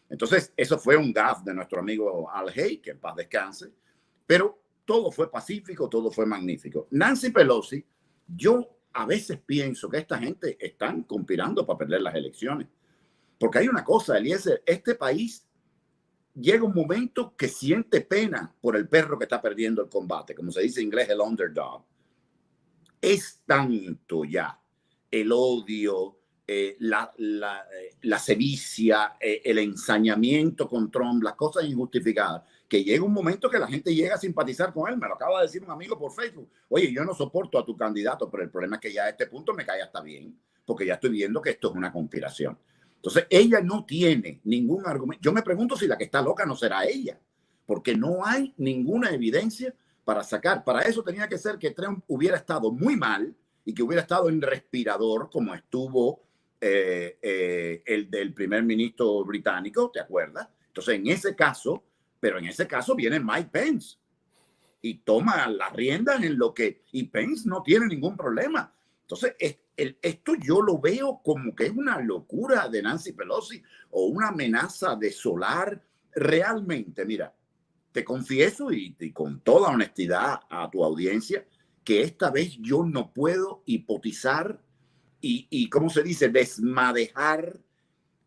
Entonces, 0.10 0.54
eso 0.56 0.78
fue 0.78 0.98
un 0.98 1.14
gaf 1.14 1.44
de 1.44 1.54
nuestro 1.54 1.80
amigo 1.80 2.30
Al 2.30 2.50
Hay, 2.50 2.78
que 2.78 2.92
en 2.92 3.00
paz 3.00 3.16
descanse, 3.16 3.72
pero 4.26 4.60
todo 4.86 5.12
fue 5.12 5.32
pacífico, 5.32 5.90
todo 5.90 6.12
fue 6.12 6.26
magnífico. 6.26 6.88
Nancy 6.92 7.32
Pelosi, 7.32 7.84
yo 8.28 8.78
a 8.94 9.06
veces 9.06 9.40
pienso 9.46 9.90
que 9.90 9.98
esta 9.98 10.18
gente 10.18 10.58
están 10.60 11.04
conspirando 11.04 11.66
para 11.66 11.80
perder 11.80 12.02
las 12.02 12.16
elecciones. 12.16 12.68
Porque 13.40 13.60
hay 13.60 13.68
una 13.68 13.84
cosa, 13.84 14.18
Eliezer, 14.18 14.64
este 14.66 14.96
país 14.96 15.47
llega 16.40 16.64
un 16.64 16.74
momento 16.74 17.36
que 17.36 17.48
siente 17.48 18.02
pena 18.02 18.54
por 18.62 18.76
el 18.76 18.88
perro 18.88 19.18
que 19.18 19.26
está 19.26 19.42
perdiendo 19.42 19.82
el 19.82 19.90
combate, 19.90 20.36
como 20.36 20.52
se 20.52 20.62
dice 20.62 20.80
en 20.80 20.88
inglés, 20.88 21.10
el 21.10 21.20
underdog. 21.20 21.84
Es 23.02 23.42
tanto 23.46 24.24
ya 24.24 24.60
el 25.10 25.32
odio, 25.32 26.20
eh, 26.46 26.76
la, 26.80 27.12
la, 27.18 27.68
eh, 27.74 27.98
la, 28.04 28.20
sevicia, 28.20 29.18
eh, 29.20 29.42
el 29.46 29.58
ensañamiento 29.60 30.68
con 30.68 30.92
Trump, 30.92 31.24
las 31.24 31.36
cosas 31.36 31.66
injustificadas, 31.66 32.44
que 32.68 32.84
llega 32.84 33.04
un 33.04 33.14
momento 33.14 33.50
que 33.50 33.60
la 33.60 33.68
gente 33.68 33.94
llega 33.94 34.16
a 34.16 34.20
simpatizar 34.20 34.74
con 34.74 34.92
él. 34.92 34.98
Me 34.98 35.08
lo 35.08 35.16
acaba 35.16 35.40
de 35.40 35.48
decir 35.48 35.64
un 35.64 35.72
amigo 35.72 35.98
por 35.98 36.12
Facebook. 36.12 36.50
Oye, 36.70 36.92
yo 36.92 37.04
no 37.04 37.14
soporto 37.14 37.58
a 37.58 37.66
tu 37.66 37.76
candidato, 37.76 38.30
pero 38.30 38.44
el 38.44 38.50
problema 38.50 38.76
es 38.76 38.82
que 38.82 38.94
ya 38.94 39.04
a 39.04 39.10
este 39.10 39.28
punto 39.28 39.54
me 39.54 39.66
cae 39.66 39.82
hasta 39.82 40.02
bien, 40.02 40.38
porque 40.66 40.86
ya 40.86 40.96
estoy 40.96 41.12
viendo 41.12 41.42
que 41.42 41.52
esto 41.52 41.70
es 41.70 41.76
una 41.76 41.92
conspiración. 41.92 42.58
Entonces, 43.08 43.28
ella 43.30 43.62
no 43.62 43.86
tiene 43.86 44.42
ningún 44.44 44.86
argumento. 44.86 45.22
Yo 45.22 45.32
me 45.32 45.42
pregunto 45.42 45.78
si 45.78 45.88
la 45.88 45.98
que 45.98 46.04
está 46.04 46.22
loca 46.22 46.46
no 46.46 46.58
será 46.58 46.84
ella, 46.84 47.18
porque 47.66 47.96
no 47.96 48.26
hay 48.26 48.54
ninguna 48.58 49.12
evidencia 49.12 49.74
para 50.04 50.26
sacar. 50.26 50.66
Para 50.66 50.82
eso 50.82 51.02
tenía 51.04 51.30
que 51.30 51.38
ser 51.38 51.58
que 51.58 51.72
Trump 51.72 52.04
hubiera 52.08 52.36
estado 52.36 52.70
muy 52.70 52.98
mal 52.98 53.34
y 53.64 53.74
que 53.74 53.82
hubiera 53.82 54.02
estado 54.02 54.28
en 54.28 54.42
respirador, 54.42 55.30
como 55.32 55.56
estuvo 55.56 56.22
eh, 56.60 57.18
eh, 57.22 57.82
el 57.86 58.12
del 58.12 58.34
primer 58.34 58.64
ministro 58.64 59.24
británico, 59.24 59.90
¿te 59.90 60.02
acuerdas? 60.02 60.50
Entonces, 60.68 60.96
en 60.96 61.08
ese 61.08 61.34
caso, 61.34 61.86
pero 62.20 62.40
en 62.40 62.48
ese 62.48 62.68
caso 62.68 62.94
viene 62.94 63.22
Mike 63.22 63.52
Pence 63.54 63.96
y 64.82 64.96
toma 64.96 65.48
las 65.48 65.72
riendas 65.72 66.22
en 66.22 66.38
lo 66.38 66.54
que, 66.54 66.84
y 66.92 67.06
Pence 67.06 67.48
no 67.48 67.64
tiene 67.64 67.88
ningún 67.88 68.18
problema. 68.18 68.74
Entonces, 69.10 69.36
esto 70.02 70.34
yo 70.36 70.62
lo 70.62 70.80
veo 70.80 71.22
como 71.24 71.56
que 71.56 71.68
es 71.68 71.72
una 71.72 72.02
locura 72.02 72.68
de 72.68 72.82
Nancy 72.82 73.14
Pelosi 73.14 73.64
o 73.92 74.08
una 74.08 74.28
amenaza 74.28 74.98
de 74.98 75.14
solar. 75.14 75.82
Realmente, 76.12 77.06
mira, 77.06 77.34
te 77.94 78.04
confieso 78.04 78.70
y, 78.70 78.94
con 79.14 79.40
toda 79.40 79.70
honestidad 79.70 80.42
a 80.50 80.70
tu 80.70 80.84
audiencia 80.84 81.48
que 81.86 82.02
esta 82.02 82.32
vez 82.32 82.58
yo 82.60 82.84
no 82.84 83.14
puedo 83.14 83.64
hipotizar 83.66 84.60
y, 85.22 85.48
y 85.50 85.70
¿cómo 85.70 85.90
se 85.90 86.04
dice? 86.04 86.28
Desmadejar 86.28 87.62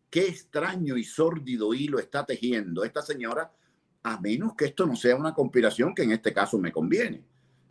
qué 0.09 0.29
extraño 0.29 0.97
y 0.97 1.03
sórdido 1.03 1.75
hilo 1.75 1.99
está 1.99 2.25
tejiendo 2.25 2.83
esta 2.83 3.03
señora, 3.03 3.53
a 4.01 4.19
menos 4.19 4.55
que 4.55 4.65
esto 4.65 4.87
no 4.87 4.95
sea 4.95 5.15
una 5.15 5.35
conspiración 5.35 5.93
que 5.93 6.01
en 6.01 6.11
este 6.13 6.33
caso 6.33 6.57
me 6.57 6.71
conviene 6.71 7.23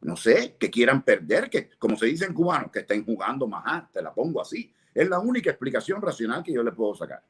no 0.03 0.17
sé, 0.17 0.57
que 0.59 0.71
quieran 0.71 1.03
perder, 1.03 1.51
que 1.51 1.71
como 1.79 1.97
se 1.97 2.07
dice 2.07 2.25
en 2.25 2.35
cubano, 2.35 2.71
que 2.71 2.81
estén 2.81 3.05
jugando 3.05 3.47
más, 3.47 3.91
te 3.93 4.03
la 4.03 4.13
pongo 4.13 4.41
así. 4.41 4.73
Es 4.95 5.09
la 5.09 5.19
única 5.19 5.51
explicación 5.51 6.01
racional 6.01 6.43
que 6.43 6.53
yo 6.53 6.63
le 6.63 6.73
puedo 6.73 6.95
sacar. 6.95 7.23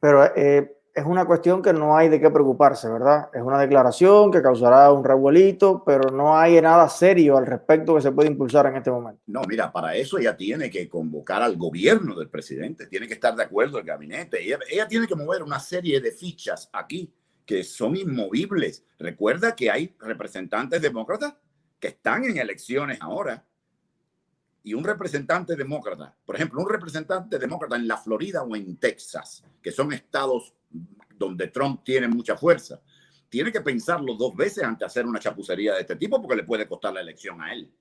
Pero 0.00 0.24
eh, 0.36 0.78
es 0.94 1.04
una 1.04 1.24
cuestión 1.24 1.62
que 1.62 1.72
no 1.72 1.96
hay 1.96 2.08
de 2.08 2.20
qué 2.20 2.30
preocuparse, 2.30 2.88
¿verdad? 2.88 3.30
Es 3.32 3.42
una 3.42 3.58
declaración 3.58 4.30
que 4.30 4.42
causará 4.42 4.92
un 4.92 5.04
revuelito, 5.04 5.82
pero 5.84 6.10
no 6.10 6.36
hay 6.36 6.60
nada 6.60 6.88
serio 6.88 7.36
al 7.36 7.46
respecto 7.46 7.94
que 7.94 8.02
se 8.02 8.12
puede 8.12 8.28
impulsar 8.28 8.66
en 8.66 8.76
este 8.76 8.90
momento. 8.90 9.22
No, 9.26 9.42
mira, 9.48 9.72
para 9.72 9.94
eso 9.94 10.18
ella 10.18 10.36
tiene 10.36 10.70
que 10.70 10.88
convocar 10.88 11.42
al 11.42 11.56
gobierno 11.56 12.14
del 12.16 12.28
presidente, 12.28 12.86
tiene 12.86 13.06
que 13.06 13.14
estar 13.14 13.34
de 13.34 13.44
acuerdo 13.44 13.78
el 13.78 13.84
gabinete, 13.84 14.42
ella, 14.42 14.58
ella 14.70 14.86
tiene 14.86 15.06
que 15.06 15.14
mover 15.14 15.42
una 15.42 15.60
serie 15.60 16.00
de 16.00 16.12
fichas 16.12 16.68
aquí 16.72 17.12
que 17.48 17.64
son 17.64 17.96
inmovibles. 17.96 18.84
Recuerda 18.98 19.56
que 19.56 19.70
hay 19.70 19.96
representantes 20.00 20.82
demócratas 20.82 21.34
que 21.80 21.88
están 21.88 22.24
en 22.24 22.36
elecciones 22.36 22.98
ahora 23.00 23.42
y 24.62 24.74
un 24.74 24.84
representante 24.84 25.56
demócrata, 25.56 26.14
por 26.26 26.36
ejemplo, 26.36 26.60
un 26.60 26.68
representante 26.68 27.38
demócrata 27.38 27.76
en 27.76 27.88
la 27.88 27.96
Florida 27.96 28.42
o 28.42 28.54
en 28.54 28.76
Texas, 28.76 29.42
que 29.62 29.72
son 29.72 29.94
estados 29.94 30.52
donde 31.16 31.48
Trump 31.48 31.82
tiene 31.82 32.06
mucha 32.06 32.36
fuerza, 32.36 32.82
tiene 33.30 33.50
que 33.50 33.62
pensarlo 33.62 34.12
dos 34.12 34.36
veces 34.36 34.62
antes 34.62 34.80
de 34.80 34.86
hacer 34.86 35.06
una 35.06 35.18
chapucería 35.18 35.72
de 35.72 35.80
este 35.80 35.96
tipo 35.96 36.20
porque 36.20 36.36
le 36.36 36.44
puede 36.44 36.68
costar 36.68 36.92
la 36.92 37.00
elección 37.00 37.40
a 37.40 37.54
él. 37.54 37.72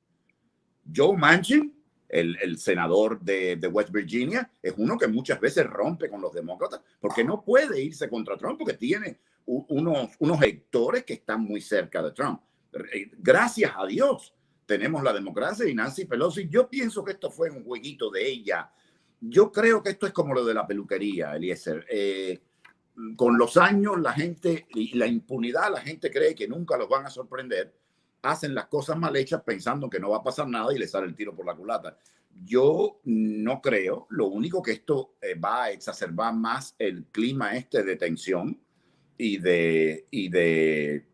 Joe 0.95 1.17
Manchin, 1.17 1.75
el, 2.07 2.57
senador 2.57 3.19
de, 3.19 3.57
de, 3.57 3.67
West 3.67 3.91
Virginia, 3.91 4.49
es 4.63 4.73
uno 4.77 4.97
que 4.97 5.09
muchas 5.09 5.41
veces 5.41 5.67
rompe 5.67 6.09
con 6.09 6.21
los 6.21 6.31
demócratas 6.31 6.79
porque 7.01 7.25
no 7.25 7.43
puede 7.43 7.81
irse 7.81 8.09
contra 8.09 8.37
Trump 8.37 8.59
porque 8.59 8.75
tiene 8.75 9.19
unos, 9.47 10.11
unos 10.19 10.41
electores 10.41 11.03
que 11.03 11.13
están 11.13 11.41
muy 11.41 11.61
cerca 11.61 12.03
de 12.03 12.11
Trump. 12.11 12.41
Eh, 12.93 13.09
gracias 13.17 13.71
a 13.75 13.85
Dios 13.85 14.33
tenemos 14.67 15.01
la 15.01 15.13
democracia 15.13 15.67
y 15.67 15.73
Nancy 15.73 16.05
Pelosi. 16.05 16.47
Yo 16.49 16.69
pienso 16.69 17.03
que 17.03 17.13
esto 17.13 17.31
fue 17.31 17.49
un 17.49 17.63
jueguito 17.63 18.11
de 18.11 18.27
ella. 18.27 18.69
Yo 19.19 19.51
creo 19.51 19.81
que 19.81 19.91
esto 19.91 20.05
es 20.05 20.13
como 20.13 20.33
lo 20.33 20.45
de 20.45 20.53
la 20.53 20.67
peluquería, 20.67 21.35
Eliezer. 21.35 21.85
Eh, 21.89 22.39
con 23.15 23.37
los 23.37 23.57
años 23.57 23.99
la 23.99 24.11
gente 24.11 24.67
y 24.69 24.95
la 24.95 25.07
impunidad, 25.07 25.71
la 25.71 25.81
gente 25.81 26.11
cree 26.11 26.35
que 26.35 26.47
nunca 26.47 26.77
los 26.77 26.89
van 26.89 27.05
a 27.05 27.09
sorprender, 27.09 27.73
hacen 28.23 28.53
las 28.53 28.67
cosas 28.67 28.97
mal 28.97 29.15
hechas 29.15 29.41
pensando 29.43 29.89
que 29.89 29.99
no 29.99 30.09
va 30.09 30.17
a 30.17 30.23
pasar 30.23 30.47
nada 30.47 30.73
y 30.73 30.79
les 30.79 30.91
sale 30.91 31.07
el 31.07 31.15
tiro 31.15 31.35
por 31.35 31.45
la 31.45 31.55
culata. 31.55 31.97
Yo 32.43 32.99
no 33.05 33.61
creo, 33.61 34.05
lo 34.09 34.27
único 34.27 34.61
que 34.61 34.73
esto 34.73 35.15
eh, 35.21 35.35
va 35.35 35.63
a 35.63 35.71
exacerbar 35.71 36.35
más 36.35 36.75
el 36.77 37.05
clima 37.05 37.55
este 37.55 37.83
de 37.83 37.95
tensión 37.95 38.59
y 39.17 39.37
de, 39.37 40.07
y 40.11 40.29
de, 40.29 41.07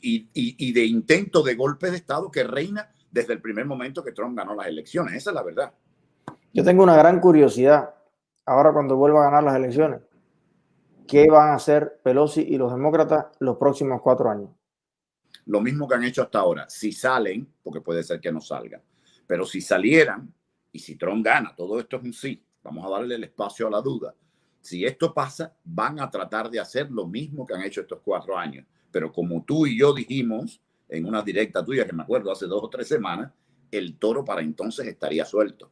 y, 0.00 0.28
y 0.34 0.72
de 0.72 0.84
intento 0.84 1.42
de 1.42 1.54
golpe 1.54 1.90
de 1.90 1.96
Estado 1.96 2.30
que 2.30 2.44
reina 2.44 2.92
desde 3.10 3.32
el 3.32 3.40
primer 3.40 3.66
momento 3.66 4.04
que 4.04 4.12
Trump 4.12 4.36
ganó 4.36 4.54
las 4.54 4.66
elecciones. 4.66 5.14
Esa 5.14 5.30
es 5.30 5.34
la 5.34 5.42
verdad. 5.42 5.72
Yo 6.52 6.64
tengo 6.64 6.82
una 6.82 6.96
gran 6.96 7.20
curiosidad 7.20 7.94
ahora 8.46 8.72
cuando 8.72 8.96
vuelva 8.96 9.20
a 9.20 9.30
ganar 9.30 9.44
las 9.44 9.56
elecciones. 9.56 10.00
¿Qué 11.06 11.28
van 11.28 11.50
a 11.50 11.54
hacer 11.54 12.00
Pelosi 12.02 12.42
y 12.42 12.56
los 12.56 12.72
demócratas 12.72 13.26
los 13.40 13.56
próximos 13.56 14.00
cuatro 14.00 14.30
años? 14.30 14.50
Lo 15.46 15.60
mismo 15.60 15.88
que 15.88 15.96
han 15.96 16.04
hecho 16.04 16.22
hasta 16.22 16.38
ahora. 16.38 16.68
Si 16.68 16.92
salen, 16.92 17.52
porque 17.62 17.80
puede 17.80 18.04
ser 18.04 18.20
que 18.20 18.30
no 18.30 18.40
salgan, 18.40 18.82
pero 19.26 19.44
si 19.44 19.60
salieran 19.60 20.32
y 20.70 20.78
si 20.78 20.96
Trump 20.96 21.24
gana, 21.24 21.54
todo 21.56 21.80
esto 21.80 21.96
es 21.96 22.02
un 22.04 22.12
sí. 22.12 22.44
Vamos 22.62 22.86
a 22.86 22.90
darle 22.90 23.16
el 23.16 23.24
espacio 23.24 23.66
a 23.66 23.70
la 23.70 23.80
duda. 23.80 24.14
Si 24.60 24.84
esto 24.84 25.14
pasa, 25.14 25.54
van 25.64 26.00
a 26.00 26.10
tratar 26.10 26.50
de 26.50 26.60
hacer 26.60 26.90
lo 26.90 27.06
mismo 27.06 27.46
que 27.46 27.54
han 27.54 27.62
hecho 27.62 27.80
estos 27.80 28.00
cuatro 28.04 28.36
años. 28.36 28.66
Pero 28.90 29.12
como 29.12 29.42
tú 29.44 29.66
y 29.66 29.78
yo 29.78 29.92
dijimos 29.94 30.60
en 30.88 31.06
una 31.06 31.22
directa 31.22 31.64
tuya 31.64 31.86
que 31.86 31.92
me 31.92 32.02
acuerdo 32.02 32.30
hace 32.30 32.46
dos 32.46 32.62
o 32.64 32.68
tres 32.68 32.88
semanas, 32.88 33.32
el 33.70 33.96
toro 33.96 34.24
para 34.24 34.42
entonces 34.42 34.86
estaría 34.86 35.24
suelto. 35.24 35.70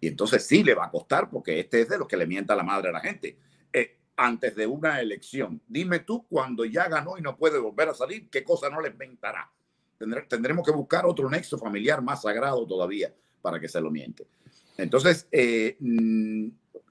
Y 0.00 0.08
entonces 0.08 0.46
sí 0.46 0.62
le 0.62 0.74
va 0.74 0.86
a 0.86 0.90
costar 0.90 1.30
porque 1.30 1.58
este 1.58 1.80
es 1.80 1.88
de 1.88 1.98
los 1.98 2.06
que 2.06 2.16
le 2.16 2.26
mienta 2.26 2.54
la 2.54 2.62
madre 2.62 2.90
a 2.90 2.92
la 2.92 3.00
gente. 3.00 3.38
Eh, 3.72 3.98
antes 4.16 4.54
de 4.54 4.66
una 4.66 5.00
elección, 5.00 5.60
dime 5.66 6.00
tú 6.00 6.26
cuando 6.28 6.64
ya 6.64 6.88
ganó 6.88 7.16
y 7.18 7.22
no 7.22 7.36
puede 7.36 7.58
volver 7.58 7.88
a 7.88 7.94
salir, 7.94 8.28
qué 8.28 8.44
cosa 8.44 8.68
no 8.68 8.80
le 8.80 8.90
inventará. 8.90 9.50
tendremos 10.28 10.66
que 10.66 10.72
buscar 10.72 11.06
otro 11.06 11.30
nexo 11.30 11.56
familiar 11.56 12.02
más 12.02 12.22
sagrado 12.22 12.66
todavía 12.66 13.14
para 13.40 13.58
que 13.58 13.68
se 13.68 13.80
lo 13.80 13.90
miente. 13.90 14.26
Entonces, 14.76 15.26
eh, 15.32 15.76
mm, 15.80 16.48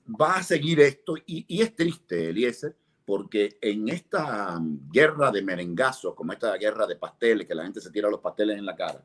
va 0.08 0.38
a 0.38 0.44
seguir 0.44 0.80
esto 0.82 1.16
y, 1.26 1.62
es 1.62 1.76
triste, 1.76 2.30
Eliezer, 2.30 2.76
porque 3.06 3.58
en 3.62 3.90
esta 3.90 4.60
guerra 4.62 5.32
de 5.32 5.42
merengazos, 5.42 6.14
como 6.14 6.34
esta 6.34 6.56
guerra 6.58 6.88
de 6.88 6.96
pasteles, 6.96 7.48
que 7.48 7.56
la 7.56 7.64
gente 7.64 7.82
se 7.82 7.92
tira 7.92 8.10
los 8.10 8.20
pasteles 8.20 8.58
en 8.58 8.66
la 8.66 8.76
cara, 8.76 9.04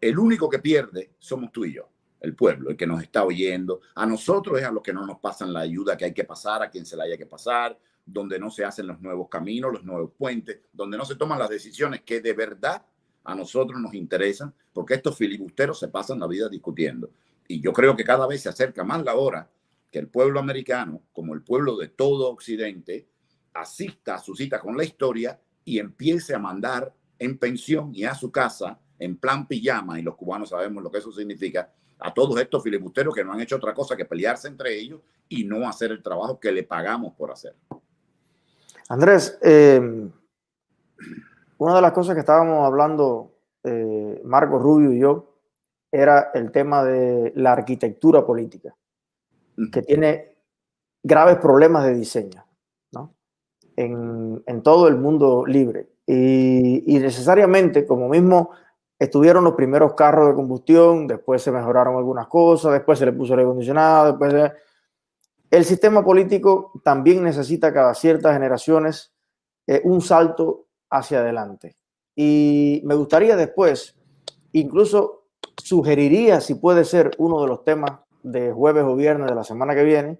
el 0.00 0.18
único 0.18 0.48
que 0.48 0.58
pierde 0.58 1.12
somos 1.18 1.50
tú 1.50 1.64
y 1.64 1.74
yo, 1.74 1.88
el 2.20 2.34
pueblo, 2.34 2.70
el 2.70 2.76
que 2.76 2.86
nos 2.86 3.02
está 3.02 3.24
oyendo. 3.24 3.80
A 3.94 4.06
nosotros 4.06 4.58
es 4.58 4.64
a 4.64 4.70
los 4.70 4.82
que 4.82 4.92
no 4.92 5.06
nos 5.06 5.18
pasan 5.18 5.52
la 5.52 5.60
ayuda 5.60 5.96
que 5.96 6.04
hay 6.04 6.14
que 6.14 6.24
pasar, 6.24 6.62
a 6.62 6.70
quien 6.70 6.84
se 6.84 6.96
la 6.96 7.04
haya 7.04 7.16
que 7.16 7.26
pasar, 7.26 7.78
donde 8.04 8.38
no 8.38 8.50
se 8.50 8.64
hacen 8.64 8.86
los 8.86 9.00
nuevos 9.00 9.28
caminos, 9.28 9.72
los 9.72 9.84
nuevos 9.84 10.12
puentes, 10.16 10.60
donde 10.72 10.96
no 10.96 11.04
se 11.04 11.16
toman 11.16 11.38
las 11.38 11.48
decisiones 11.48 12.02
que 12.02 12.20
de 12.20 12.34
verdad 12.34 12.84
a 13.24 13.34
nosotros 13.34 13.80
nos 13.80 13.94
interesan, 13.94 14.54
porque 14.72 14.94
estos 14.94 15.16
filibusteros 15.16 15.78
se 15.78 15.88
pasan 15.88 16.20
la 16.20 16.26
vida 16.26 16.48
discutiendo. 16.48 17.10
Y 17.48 17.60
yo 17.60 17.72
creo 17.72 17.96
que 17.96 18.04
cada 18.04 18.26
vez 18.26 18.42
se 18.42 18.48
acerca 18.48 18.84
más 18.84 19.02
la 19.02 19.16
hora 19.16 19.50
que 19.96 20.00
el 20.00 20.08
pueblo 20.08 20.40
americano, 20.40 21.00
como 21.14 21.32
el 21.32 21.40
pueblo 21.40 21.74
de 21.78 21.88
todo 21.88 22.28
Occidente, 22.28 23.08
asista 23.54 24.16
a 24.16 24.18
su 24.18 24.36
cita 24.36 24.60
con 24.60 24.76
la 24.76 24.84
historia 24.84 25.40
y 25.64 25.78
empiece 25.78 26.34
a 26.34 26.38
mandar 26.38 26.92
en 27.18 27.38
pensión 27.38 27.94
y 27.94 28.04
a 28.04 28.14
su 28.14 28.30
casa 28.30 28.78
en 28.98 29.16
plan 29.16 29.48
pijama, 29.48 29.98
y 29.98 30.02
los 30.02 30.14
cubanos 30.14 30.50
sabemos 30.50 30.82
lo 30.82 30.90
que 30.90 30.98
eso 30.98 31.10
significa, 31.12 31.72
a 31.98 32.12
todos 32.12 32.38
estos 32.38 32.62
filibusteros 32.62 33.14
que 33.14 33.24
no 33.24 33.32
han 33.32 33.40
hecho 33.40 33.56
otra 33.56 33.72
cosa 33.72 33.96
que 33.96 34.04
pelearse 34.04 34.48
entre 34.48 34.78
ellos 34.78 35.00
y 35.30 35.44
no 35.44 35.66
hacer 35.66 35.92
el 35.92 36.02
trabajo 36.02 36.38
que 36.38 36.52
le 36.52 36.64
pagamos 36.64 37.14
por 37.14 37.30
hacer. 37.30 37.54
Andrés, 38.90 39.38
eh, 39.40 40.10
una 41.56 41.74
de 41.74 41.80
las 41.80 41.92
cosas 41.92 42.12
que 42.12 42.20
estábamos 42.20 42.66
hablando, 42.66 43.32
eh, 43.64 44.20
Marco 44.26 44.58
Rubio 44.58 44.92
y 44.92 44.98
yo, 44.98 45.38
era 45.90 46.32
el 46.34 46.52
tema 46.52 46.84
de 46.84 47.32
la 47.34 47.52
arquitectura 47.52 48.26
política 48.26 48.76
que 49.72 49.82
tiene 49.82 50.36
graves 51.02 51.38
problemas 51.38 51.84
de 51.84 51.94
diseño 51.94 52.44
¿no? 52.92 53.14
en, 53.76 54.42
en, 54.46 54.62
todo 54.62 54.88
el 54.88 54.96
mundo 54.96 55.44
libre. 55.46 55.88
Y, 56.06 56.82
necesariamente, 56.86 57.86
como 57.86 58.08
mismo 58.08 58.50
estuvieron 58.98 59.44
los 59.44 59.54
primeros 59.54 59.94
carros 59.94 60.28
de 60.28 60.34
combustión, 60.34 61.06
después 61.06 61.42
se 61.42 61.50
mejoraron 61.50 61.96
algunas 61.96 62.28
cosas, 62.28 62.72
después 62.72 62.98
se 62.98 63.06
le 63.06 63.12
puso 63.12 63.34
aire 63.34 63.42
acondicionado, 63.42 64.12
después 64.12 64.52
El 65.50 65.64
sistema 65.64 66.04
político 66.04 66.72
también 66.84 67.22
necesita 67.22 67.72
cada 67.72 67.94
ciertas 67.94 68.32
generaciones 68.32 69.12
eh, 69.66 69.80
un 69.84 70.00
salto 70.00 70.66
hacia 70.90 71.20
adelante. 71.20 71.76
Y 72.14 72.80
me 72.84 72.94
gustaría 72.94 73.36
después, 73.36 73.96
incluso 74.52 75.24
sugeriría 75.62 76.40
si 76.40 76.54
puede 76.54 76.84
ser 76.84 77.10
uno 77.18 77.42
de 77.42 77.48
los 77.48 77.64
temas 77.64 78.00
de 78.26 78.52
jueves 78.52 78.82
o 78.82 78.96
viernes 78.96 79.28
de 79.28 79.36
la 79.36 79.44
semana 79.44 79.74
que 79.74 79.84
viene, 79.84 80.18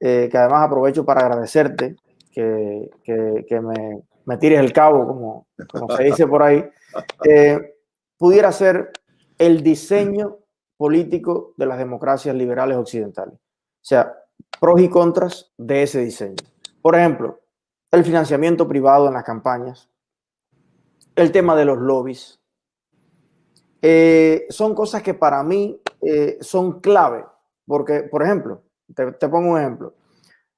eh, 0.00 0.28
que 0.30 0.38
además 0.38 0.66
aprovecho 0.66 1.04
para 1.04 1.20
agradecerte 1.20 1.96
que, 2.32 2.90
que, 3.04 3.60
me, 3.60 4.02
me, 4.24 4.36
tires 4.38 4.60
el 4.60 4.72
cabo, 4.72 5.06
como, 5.06 5.46
como 5.70 5.94
se 5.94 6.04
dice 6.04 6.26
por 6.26 6.42
ahí, 6.42 6.64
eh, 7.28 7.76
pudiera 8.16 8.50
ser 8.50 8.92
el 9.36 9.62
diseño 9.62 10.38
político 10.78 11.52
de 11.58 11.66
las 11.66 11.78
democracias 11.78 12.34
liberales 12.34 12.78
occidentales. 12.78 13.34
O 13.34 13.86
sea, 13.86 14.14
pros 14.58 14.80
y 14.80 14.88
contras 14.88 15.52
de 15.58 15.82
ese 15.82 16.00
diseño. 16.00 16.36
Por 16.80 16.96
ejemplo, 16.96 17.40
el 17.90 18.04
financiamiento 18.04 18.66
privado 18.66 19.06
en 19.06 19.14
las 19.14 19.24
campañas, 19.24 19.90
el 21.14 21.30
tema 21.30 21.54
de 21.54 21.66
los 21.66 21.78
lobbies, 21.78 22.40
eh, 23.82 24.46
son 24.48 24.74
cosas 24.74 25.02
que 25.02 25.12
para 25.12 25.42
mí 25.42 25.78
son 26.40 26.80
clave 26.80 27.24
porque, 27.66 28.02
por 28.02 28.22
ejemplo, 28.22 28.62
te, 28.94 29.28
pongo 29.28 29.52
un 29.52 29.58
ejemplo. 29.58 29.94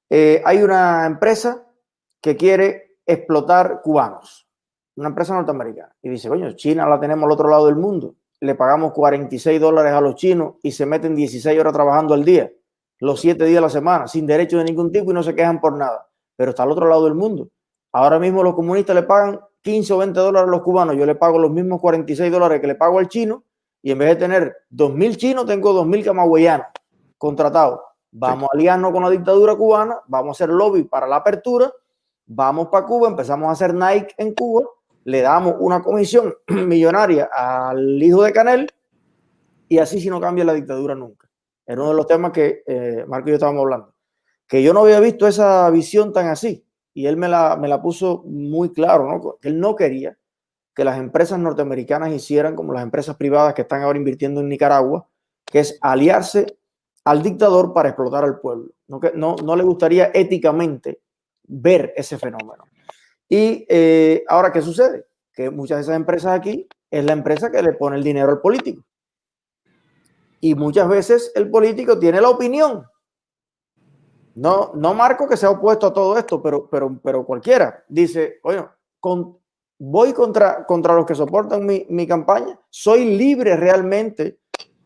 Eh, 0.09 0.41
hay 0.45 0.61
una 0.61 1.05
empresa 1.05 1.65
que 2.21 2.35
quiere 2.35 2.97
explotar 3.05 3.81
cubanos, 3.81 4.47
una 4.95 5.09
empresa 5.09 5.33
norteamericana, 5.33 5.95
y 6.01 6.09
dice, 6.09 6.29
coño, 6.29 6.51
China 6.53 6.87
la 6.87 6.99
tenemos 6.99 7.25
al 7.25 7.31
otro 7.31 7.49
lado 7.49 7.67
del 7.67 7.75
mundo, 7.75 8.15
le 8.39 8.55
pagamos 8.55 8.91
46 8.93 9.59
dólares 9.59 9.93
a 9.93 10.01
los 10.01 10.15
chinos 10.15 10.55
y 10.61 10.71
se 10.71 10.85
meten 10.85 11.15
16 11.15 11.59
horas 11.59 11.73
trabajando 11.73 12.13
al 12.13 12.23
día, 12.23 12.51
los 12.99 13.21
7 13.21 13.43
días 13.45 13.59
a 13.59 13.61
la 13.61 13.69
semana, 13.69 14.07
sin 14.07 14.25
derecho 14.25 14.57
de 14.57 14.65
ningún 14.65 14.91
tipo 14.91 15.11
y 15.11 15.13
no 15.13 15.23
se 15.23 15.35
quejan 15.35 15.59
por 15.61 15.77
nada, 15.77 16.07
pero 16.35 16.51
está 16.51 16.63
al 16.63 16.71
otro 16.71 16.87
lado 16.87 17.05
del 17.05 17.15
mundo. 17.15 17.49
Ahora 17.93 18.19
mismo 18.19 18.43
los 18.43 18.55
comunistas 18.55 18.95
le 18.95 19.03
pagan 19.03 19.39
15 19.61 19.93
o 19.93 19.97
20 19.97 20.19
dólares 20.19 20.47
a 20.47 20.51
los 20.51 20.61
cubanos, 20.61 20.95
yo 20.95 21.05
le 21.05 21.15
pago 21.15 21.39
los 21.39 21.51
mismos 21.51 21.79
46 21.79 22.31
dólares 22.31 22.59
que 22.59 22.67
le 22.67 22.75
pago 22.75 22.99
al 22.99 23.07
chino 23.07 23.43
y 23.81 23.91
en 23.91 23.97
vez 23.97 24.09
de 24.09 24.15
tener 24.15 24.55
2.000 24.71 25.15
chinos, 25.15 25.45
tengo 25.45 25.73
2.000 25.73 26.03
camagüeyanos 26.03 26.67
contratado. 27.17 27.83
Vamos 28.11 28.49
a 28.51 28.55
aliarnos 28.55 28.91
con 28.91 29.03
la 29.03 29.09
dictadura 29.09 29.55
cubana, 29.55 29.99
vamos 30.07 30.29
a 30.29 30.43
hacer 30.43 30.53
lobby 30.53 30.83
para 30.83 31.07
la 31.07 31.17
apertura, 31.17 31.71
vamos 32.25 32.69
para 32.69 32.85
Cuba, 32.85 33.09
empezamos 33.09 33.49
a 33.49 33.51
hacer 33.51 33.73
Nike 33.73 34.15
en 34.17 34.33
Cuba, 34.33 34.63
le 35.03 35.21
damos 35.21 35.55
una 35.59 35.81
comisión 35.81 36.33
millonaria 36.47 37.29
al 37.31 38.01
hijo 38.01 38.23
de 38.23 38.33
Canel 38.33 38.71
y 39.67 39.77
así 39.77 39.99
si 39.99 40.09
no 40.09 40.19
cambia 40.19 40.45
la 40.45 40.53
dictadura 40.53 40.95
nunca. 40.95 41.29
Era 41.65 41.81
uno 41.81 41.91
de 41.91 41.97
los 41.97 42.07
temas 42.07 42.31
que 42.31 42.63
eh, 42.65 43.05
Marco 43.07 43.27
y 43.27 43.31
yo 43.31 43.35
estábamos 43.35 43.61
hablando. 43.61 43.93
Que 44.47 44.63
yo 44.63 44.73
no 44.73 44.81
había 44.81 45.01
visto 45.01 45.27
esa 45.27 45.69
visión 45.69 46.13
tan 46.13 46.27
así 46.27 46.65
y 46.93 47.05
él 47.05 47.17
me 47.17 47.27
la, 47.27 47.57
me 47.57 47.67
la 47.67 47.81
puso 47.81 48.23
muy 48.25 48.71
claro, 48.71 49.07
¿no? 49.09 49.37
que 49.39 49.49
él 49.49 49.59
no 49.59 49.75
quería 49.75 50.17
que 50.77 50.85
las 50.85 50.99
empresas 50.99 51.39
norteamericanas 51.39 52.13
hicieran 52.13 52.55
como 52.55 52.71
las 52.71 52.83
empresas 52.83 53.15
privadas 53.15 53.55
que 53.55 53.63
están 53.63 53.81
ahora 53.81 53.97
invirtiendo 53.97 54.41
en 54.41 54.47
Nicaragua, 54.47 55.09
que 55.43 55.57
es 55.57 55.79
aliarse 55.81 56.59
al 57.07 57.23
dictador 57.23 57.73
para 57.73 57.89
explotar 57.89 58.25
al 58.25 58.41
pueblo. 58.41 58.69
No, 58.87 58.99
no, 59.15 59.35
no 59.37 59.55
le 59.55 59.63
gustaría 59.63 60.11
éticamente 60.13 60.99
ver 61.43 61.93
ese 61.95 62.17
fenómeno. 62.17 62.65
Y 63.29 63.65
eh, 63.69 64.25
ahora, 64.27 64.51
¿qué 64.51 64.61
sucede? 64.61 65.05
Que 65.31 65.49
muchas 65.49 65.77
de 65.77 65.81
esas 65.83 65.95
empresas 65.95 66.37
aquí 66.37 66.67
es 66.91 67.05
la 67.05 67.13
empresa 67.13 67.49
que 67.49 67.61
le 67.61 67.71
pone 67.73 67.95
el 67.95 68.03
dinero 68.03 68.29
al 68.29 68.41
político. 68.41 68.83
Y 70.41 70.53
muchas 70.55 70.89
veces 70.89 71.31
el 71.33 71.49
político 71.49 71.97
tiene 71.97 72.19
la 72.19 72.29
opinión. 72.29 72.85
No, 74.35 74.71
no 74.75 74.93
Marco 74.93 75.29
que 75.29 75.37
se 75.37 75.45
ha 75.45 75.51
opuesto 75.51 75.87
a 75.87 75.93
todo 75.93 76.17
esto, 76.17 76.41
pero, 76.41 76.69
pero, 76.69 76.99
pero 77.01 77.25
cualquiera 77.25 77.85
dice, 77.87 78.39
oye, 78.43 78.65
con, 78.99 79.39
voy 79.79 80.11
contra, 80.11 80.65
contra 80.65 80.93
los 80.93 81.05
que 81.05 81.15
soportan 81.15 81.65
mi, 81.65 81.85
mi 81.89 82.05
campaña, 82.05 82.59
soy 82.69 83.17
libre 83.17 83.55
realmente 83.55 84.39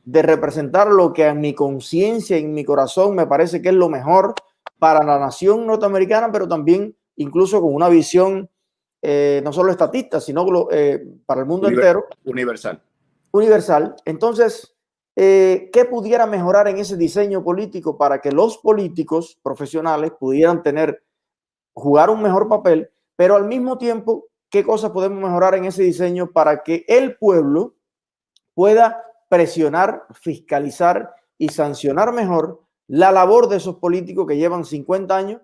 de 0.03 0.21
representar 0.21 0.87
lo 0.87 1.13
que 1.13 1.27
en 1.27 1.41
mi 1.41 1.53
conciencia 1.53 2.37
y 2.37 2.43
en 2.43 2.53
mi 2.53 2.63
corazón 2.63 3.15
me 3.15 3.27
parece 3.27 3.61
que 3.61 3.69
es 3.69 3.75
lo 3.75 3.89
mejor 3.89 4.33
para 4.79 5.03
la 5.03 5.19
nación 5.19 5.67
norteamericana, 5.67 6.31
pero 6.31 6.47
también 6.47 6.95
incluso 7.15 7.61
con 7.61 7.73
una 7.73 7.89
visión 7.89 8.49
eh, 9.01 9.41
no 9.43 9.53
solo 9.53 9.71
estatista, 9.71 10.19
sino 10.19 10.45
eh, 10.71 11.05
para 11.25 11.41
el 11.41 11.47
mundo 11.47 11.67
entero. 11.67 12.05
Universal. 12.25 12.81
Universal. 13.31 13.95
Entonces, 14.05 14.75
eh, 15.15 15.69
¿qué 15.71 15.85
pudiera 15.85 16.25
mejorar 16.25 16.67
en 16.67 16.77
ese 16.77 16.97
diseño 16.97 17.43
político 17.43 17.97
para 17.97 18.21
que 18.21 18.31
los 18.31 18.57
políticos 18.57 19.39
profesionales 19.43 20.11
pudieran 20.19 20.63
tener 20.63 21.03
jugar 21.73 22.09
un 22.09 22.21
mejor 22.21 22.47
papel, 22.47 22.89
pero 23.15 23.35
al 23.35 23.45
mismo 23.45 23.77
tiempo, 23.77 24.27
¿qué 24.49 24.63
cosas 24.63 24.91
podemos 24.91 25.21
mejorar 25.21 25.55
en 25.55 25.65
ese 25.65 25.83
diseño 25.83 26.31
para 26.31 26.63
que 26.63 26.85
el 26.87 27.17
pueblo 27.17 27.75
pueda 28.53 29.03
presionar, 29.31 30.07
fiscalizar 30.11 31.15
y 31.37 31.47
sancionar 31.47 32.11
mejor 32.11 32.63
la 32.89 33.13
labor 33.13 33.47
de 33.47 33.55
esos 33.55 33.77
políticos 33.77 34.27
que 34.27 34.35
llevan 34.35 34.65
50 34.65 35.15
años 35.15 35.41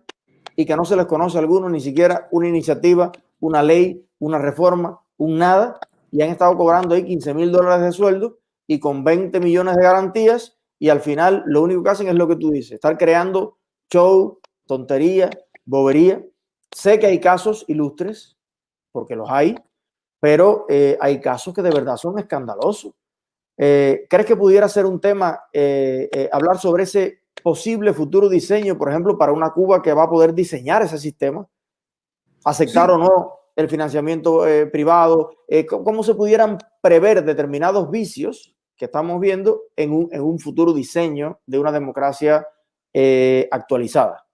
y 0.57 0.65
que 0.65 0.75
no 0.75 0.83
se 0.83 0.97
les 0.97 1.05
conoce 1.05 1.37
a 1.37 1.39
alguno 1.39 1.69
ni 1.69 1.79
siquiera 1.79 2.27
una 2.31 2.49
iniciativa, 2.49 3.13
una 3.39 3.63
ley, 3.63 4.05
una 4.19 4.39
reforma, 4.39 4.99
un 5.15 5.37
nada, 5.37 5.79
y 6.11 6.21
han 6.21 6.31
estado 6.31 6.57
cobrando 6.57 6.95
ahí 6.95 7.05
15 7.05 7.33
mil 7.33 7.49
dólares 7.49 7.85
de 7.85 7.91
sueldo 7.93 8.39
y 8.67 8.77
con 8.77 9.05
20 9.05 9.39
millones 9.39 9.77
de 9.77 9.83
garantías 9.83 10.57
y 10.77 10.89
al 10.89 10.99
final 10.99 11.43
lo 11.45 11.61
único 11.61 11.81
que 11.81 11.89
hacen 11.89 12.09
es 12.09 12.15
lo 12.15 12.27
que 12.27 12.35
tú 12.35 12.51
dices, 12.51 12.73
estar 12.73 12.97
creando 12.97 13.57
show, 13.89 14.41
tontería, 14.65 15.29
bobería. 15.63 16.21
Sé 16.75 16.99
que 16.99 17.05
hay 17.05 17.21
casos 17.21 17.63
ilustres, 17.69 18.37
porque 18.91 19.15
los 19.15 19.29
hay, 19.31 19.55
pero 20.19 20.65
eh, 20.67 20.97
hay 20.99 21.21
casos 21.21 21.53
que 21.53 21.61
de 21.61 21.71
verdad 21.71 21.95
son 21.95 22.19
escandalosos. 22.19 22.96
Eh, 23.57 24.05
¿Crees 24.09 24.25
que 24.25 24.35
pudiera 24.35 24.69
ser 24.69 24.85
un 24.85 25.01
tema 25.01 25.39
eh, 25.51 26.29
hablar 26.31 26.59
sobre 26.59 26.83
ese 26.83 27.23
posible 27.41 27.93
futuro 27.93 28.29
diseño, 28.29 28.77
por 28.77 28.89
ejemplo, 28.89 29.17
para 29.17 29.31
una 29.31 29.51
Cuba 29.51 29.81
que 29.81 29.93
va 29.93 30.03
a 30.03 30.09
poder 30.09 30.33
diseñar 30.33 30.81
ese 30.81 30.97
sistema? 30.97 31.47
¿Aceptar 32.45 32.91
o 32.91 32.97
no 32.97 33.33
el 33.55 33.67
financiamiento 33.67 34.45
privado? 34.71 35.31
¿Cómo 35.67 36.03
se 36.03 36.15
pudieran 36.15 36.57
prever 36.81 37.23
determinados 37.25 37.89
vicios 37.89 38.55
que 38.77 38.85
estamos 38.85 39.19
viendo 39.19 39.63
en 39.75 39.91
un, 39.91 40.09
en 40.11 40.21
un 40.21 40.39
futuro 40.39 40.71
diseño 40.71 41.39
de 41.45 41.59
una 41.59 41.71
democracia 41.71 42.47
eh, 42.93 43.47
actualizada. 43.51 44.25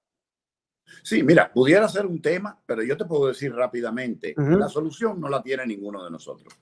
Sí, 1.02 1.24
mira, 1.24 1.52
pudiera 1.52 1.88
ser 1.90 2.06
un 2.06 2.22
tema, 2.22 2.58
pero 2.66 2.84
yo 2.84 2.96
te 2.96 3.06
puedo 3.06 3.28
decir 3.28 3.54
rápidamente, 3.54 4.34
la 4.38 4.70
solución 4.70 5.20
no 5.20 5.28
la 5.28 5.42
tiene 5.42 5.66
ninguno 5.66 6.04
de 6.04 6.12
nosotros. 6.12 6.54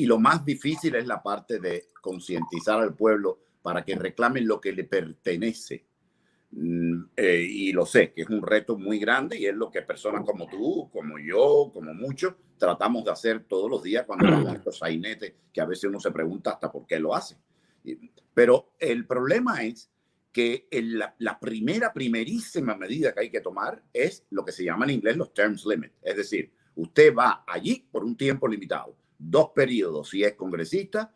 Y 0.00 0.06
lo 0.06 0.18
más 0.18 0.46
difícil 0.46 0.94
es 0.94 1.06
la 1.06 1.22
parte 1.22 1.58
de 1.58 1.88
concientizar 2.00 2.80
al 2.80 2.94
pueblo 2.94 3.40
para 3.60 3.84
que 3.84 3.94
reclamen 3.96 4.48
lo 4.48 4.58
que 4.58 4.72
le 4.72 4.84
pertenece. 4.84 5.84
Mm, 6.52 7.02
eh, 7.14 7.46
y 7.46 7.72
lo 7.72 7.84
sé, 7.84 8.10
que 8.14 8.22
es 8.22 8.30
un 8.30 8.40
reto 8.40 8.78
muy 8.78 8.98
grande 8.98 9.38
y 9.38 9.44
es 9.44 9.54
lo 9.54 9.70
que 9.70 9.82
personas 9.82 10.24
como 10.24 10.48
tú, 10.48 10.88
como 10.90 11.18
yo, 11.18 11.70
como 11.74 11.92
muchos, 11.92 12.32
tratamos 12.56 13.04
de 13.04 13.10
hacer 13.10 13.44
todos 13.44 13.70
los 13.70 13.82
días 13.82 14.06
cuando 14.06 14.48
a 14.48 14.54
estos 14.54 14.78
sainetes 14.78 15.34
que 15.52 15.60
a 15.60 15.66
veces 15.66 15.84
uno 15.84 16.00
se 16.00 16.12
pregunta 16.12 16.52
hasta 16.52 16.72
por 16.72 16.86
qué 16.86 16.98
lo 16.98 17.14
hace. 17.14 17.36
Pero 18.32 18.72
el 18.78 19.06
problema 19.06 19.64
es 19.64 19.90
que 20.32 20.66
la, 20.72 21.14
la, 21.18 21.38
primera, 21.38 21.92
primerísima 21.92 22.74
medida 22.74 23.12
que 23.12 23.20
hay 23.20 23.30
que 23.30 23.42
tomar 23.42 23.82
es 23.92 24.24
lo 24.30 24.46
que 24.46 24.52
se 24.52 24.64
llama 24.64 24.86
en 24.86 24.92
inglés 24.92 25.18
los 25.18 25.34
terms 25.34 25.66
limit. 25.66 25.92
Es 26.00 26.16
decir, 26.16 26.50
usted 26.74 27.14
va 27.14 27.44
allí 27.46 27.86
por 27.92 28.02
un 28.02 28.16
tiempo 28.16 28.48
limitado, 28.48 28.96
dos 29.20 29.50
periodos 29.54 30.08
si 30.08 30.24
es 30.24 30.34
congresista, 30.34 31.12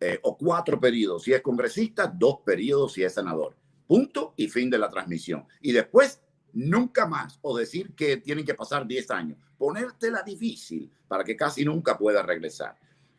eh, 0.00 0.18
o 0.22 0.36
cuatro 0.36 0.80
periodos 0.80 1.22
si 1.22 1.32
es 1.32 1.40
congresista, 1.40 2.06
dos 2.06 2.40
periodos 2.44 2.92
si 2.92 3.04
es 3.04 3.14
senador. 3.14 3.56
Punto 3.86 4.34
y 4.36 4.48
fin 4.48 4.68
de 4.68 4.78
la 4.78 4.90
transmisión. 4.90 5.46
Y 5.60 5.72
después, 5.72 6.20
nunca 6.52 7.06
más, 7.06 7.38
o 7.42 7.56
decir 7.56 7.94
que 7.94 8.16
tienen 8.16 8.44
que 8.44 8.54
pasar 8.54 8.86
10 8.86 9.10
años, 9.10 9.38
ponértela 9.56 10.22
difícil 10.22 10.90
para 11.06 11.22
que 11.22 11.36
casi 11.36 11.64
nunca 11.64 11.96
pueda 11.96 12.22
regresar. 12.22 12.76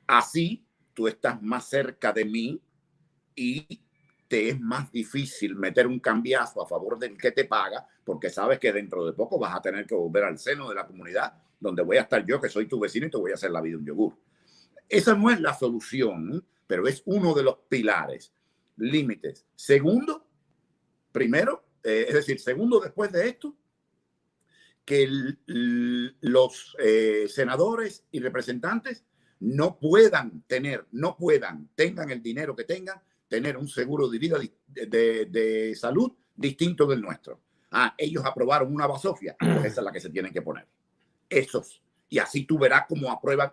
Así, 0.07 0.65
tú 0.93 1.07
estás 1.07 1.41
más 1.41 1.69
cerca 1.69 2.11
de 2.11 2.25
mí 2.25 2.61
y 3.35 3.81
te 4.27 4.49
es 4.49 4.59
más 4.59 4.91
difícil 4.91 5.55
meter 5.55 5.87
un 5.87 5.99
cambiazo 5.99 6.61
a 6.61 6.67
favor 6.67 6.97
del 6.97 7.17
que 7.17 7.31
te 7.31 7.45
paga, 7.45 7.87
porque 8.03 8.29
sabes 8.29 8.59
que 8.59 8.73
dentro 8.73 9.05
de 9.05 9.13
poco 9.13 9.37
vas 9.37 9.55
a 9.55 9.61
tener 9.61 9.85
que 9.85 9.95
volver 9.95 10.23
al 10.23 10.39
seno 10.39 10.67
de 10.69 10.75
la 10.75 10.87
comunidad, 10.87 11.33
donde 11.59 11.83
voy 11.83 11.97
a 11.97 12.01
estar 12.01 12.25
yo, 12.25 12.39
que 12.39 12.49
soy 12.49 12.67
tu 12.67 12.79
vecino, 12.79 13.07
y 13.07 13.11
te 13.11 13.17
voy 13.17 13.31
a 13.31 13.35
hacer 13.35 13.51
la 13.51 13.61
vida 13.61 13.77
un 13.77 13.85
yogur. 13.85 14.13
Esa 14.87 15.15
no 15.15 15.29
es 15.29 15.39
la 15.39 15.53
solución, 15.53 16.45
pero 16.67 16.87
es 16.87 17.01
uno 17.05 17.33
de 17.33 17.43
los 17.43 17.57
pilares. 17.69 18.33
Límites. 18.77 19.45
Segundo, 19.55 20.25
Primero, 21.15 21.63
eh, 21.81 22.07
es 22.09 22.13
decir, 22.13 22.41
segundo, 22.41 22.77
después 22.81 23.09
de 23.09 23.29
esto, 23.29 23.55
que 24.83 25.07
los 26.19 26.75
eh, 26.77 27.27
senadores 27.29 28.03
y 28.11 28.19
representantes 28.19 29.05
no 29.39 29.79
puedan 29.79 30.41
tener, 30.41 30.87
no 30.91 31.15
puedan, 31.15 31.69
tengan 31.73 32.11
el 32.11 32.21
dinero 32.21 32.53
que 32.53 32.65
tengan, 32.65 33.01
tener 33.29 33.55
un 33.55 33.69
seguro 33.69 34.09
de 34.09 34.19
vida 34.19 34.37
de, 34.67 35.25
de, 35.29 35.73
salud 35.73 36.11
distinto 36.35 36.85
del 36.85 36.99
nuestro. 36.99 37.39
Ah, 37.71 37.95
ellos 37.97 38.25
aprobaron 38.25 38.73
una 38.73 38.85
basofia, 38.85 39.37
pues 39.39 39.59
esa 39.59 39.79
es 39.79 39.85
la 39.85 39.93
que 39.93 40.01
se 40.01 40.09
tienen 40.09 40.33
que 40.33 40.41
poner. 40.41 40.67
Esos. 41.29 41.81
Y 42.09 42.19
así 42.19 42.45
tú 42.45 42.59
verás 42.59 42.83
cómo 42.87 43.11
aprueban, 43.11 43.51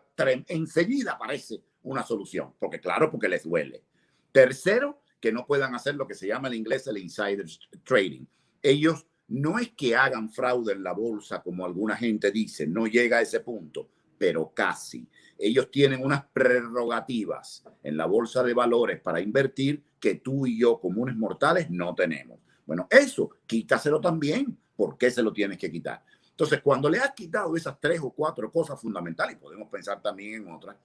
enseguida 0.49 1.13
aparece 1.13 1.63
una 1.83 2.03
solución, 2.03 2.53
porque 2.59 2.81
claro, 2.81 3.11
porque 3.11 3.29
les 3.29 3.45
duele. 3.45 3.83
Tercero, 4.31 5.03
que 5.21 5.33
no 5.33 5.47
puedan 5.47 5.75
hacer 5.75 5.95
lo 5.95 6.07
que 6.07 6.15
se 6.15 6.27
llama 6.27 6.49
en 6.49 6.55
inglés 6.55 6.87
el 6.87 6.99
insider 6.99 7.47
trading. 7.85 8.25
Ellos 8.61 9.07
no 9.29 9.59
es 9.59 9.71
que 9.71 9.97
hagan 9.97 10.29
fraude 10.29 10.73
en 10.73 10.83
la 10.83 10.93
bolsa 10.93 11.43
como 11.43 11.65
alguna 11.65 11.97
gente 11.97 12.31
dice, 12.31 12.67
no 12.67 12.87
llega 12.87 13.19
a 13.19 13.23
ese 13.23 13.41
punto, 13.41 13.89
pero 14.19 14.53
casi. 14.53 15.09
Ellos 15.39 15.71
tienen 15.71 16.05
unas 16.05 16.25
prerrogativas 16.27 17.65
en 17.83 17.97
la 17.97 18.07
bolsa 18.07 18.43
de 18.43 18.53
valores 18.53 19.01
para 19.01 19.21
invertir 19.21 19.83
que 19.99 20.17
tú 20.17 20.47
y 20.47 20.59
yo, 20.59 20.81
comunes 20.81 21.17
mortales, 21.17 21.71
no 21.71 21.95
tenemos. 21.95 22.41
Bueno, 22.67 22.87
eso, 22.91 23.31
quítaselo 23.47 24.01
también. 24.01 24.59
¿Por 24.77 24.99
qué 24.99 25.11
se 25.11 25.23
lo 25.23 25.33
tienes 25.33 25.59
que 25.59 25.71
quitar? 25.71 26.05
Entonces, 26.33 26.61
cuando 26.63 26.89
le 26.89 26.99
has 26.99 27.13
quitado 27.13 27.55
esas 27.57 27.79
tres 27.79 28.01
o 28.03 28.11
cuatro 28.11 28.51
cosas 28.51 28.81
fundamentales, 28.81 29.37
y 29.37 29.39
podemos 29.39 29.69
pensar 29.69 30.01
también 30.03 30.43
en 30.43 30.53
otras, 30.53 30.77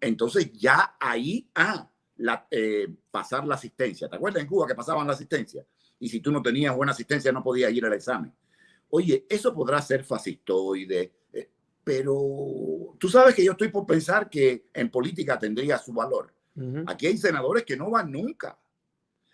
entonces 0.00 0.52
ya 0.52 0.96
ahí, 0.98 1.48
ah, 1.54 1.88
la, 2.16 2.46
eh, 2.50 2.88
pasar 3.10 3.46
la 3.46 3.54
asistencia. 3.54 4.08
¿Te 4.08 4.16
acuerdas 4.16 4.42
en 4.42 4.48
Cuba 4.48 4.66
que 4.66 4.74
pasaban 4.74 5.06
la 5.06 5.12
asistencia? 5.12 5.64
Y 5.98 6.08
si 6.08 6.20
tú 6.20 6.32
no 6.32 6.42
tenías 6.42 6.74
buena 6.74 6.92
asistencia 6.92 7.32
no 7.32 7.42
podías 7.42 7.72
ir 7.72 7.84
al 7.84 7.92
examen. 7.92 8.32
Oye, 8.90 9.26
eso 9.28 9.54
podrá 9.54 9.80
ser 9.82 10.04
fascistoide, 10.04 11.12
eh, 11.32 11.50
pero 11.82 12.94
tú 12.98 13.08
sabes 13.08 13.34
que 13.34 13.44
yo 13.44 13.52
estoy 13.52 13.68
por 13.68 13.86
pensar 13.86 14.30
que 14.30 14.68
en 14.72 14.90
política 14.90 15.38
tendría 15.38 15.78
su 15.78 15.92
valor. 15.92 16.32
Aquí 16.86 17.08
hay 17.08 17.18
senadores 17.18 17.64
que 17.64 17.76
no 17.76 17.90
van 17.90 18.12
nunca. 18.12 18.56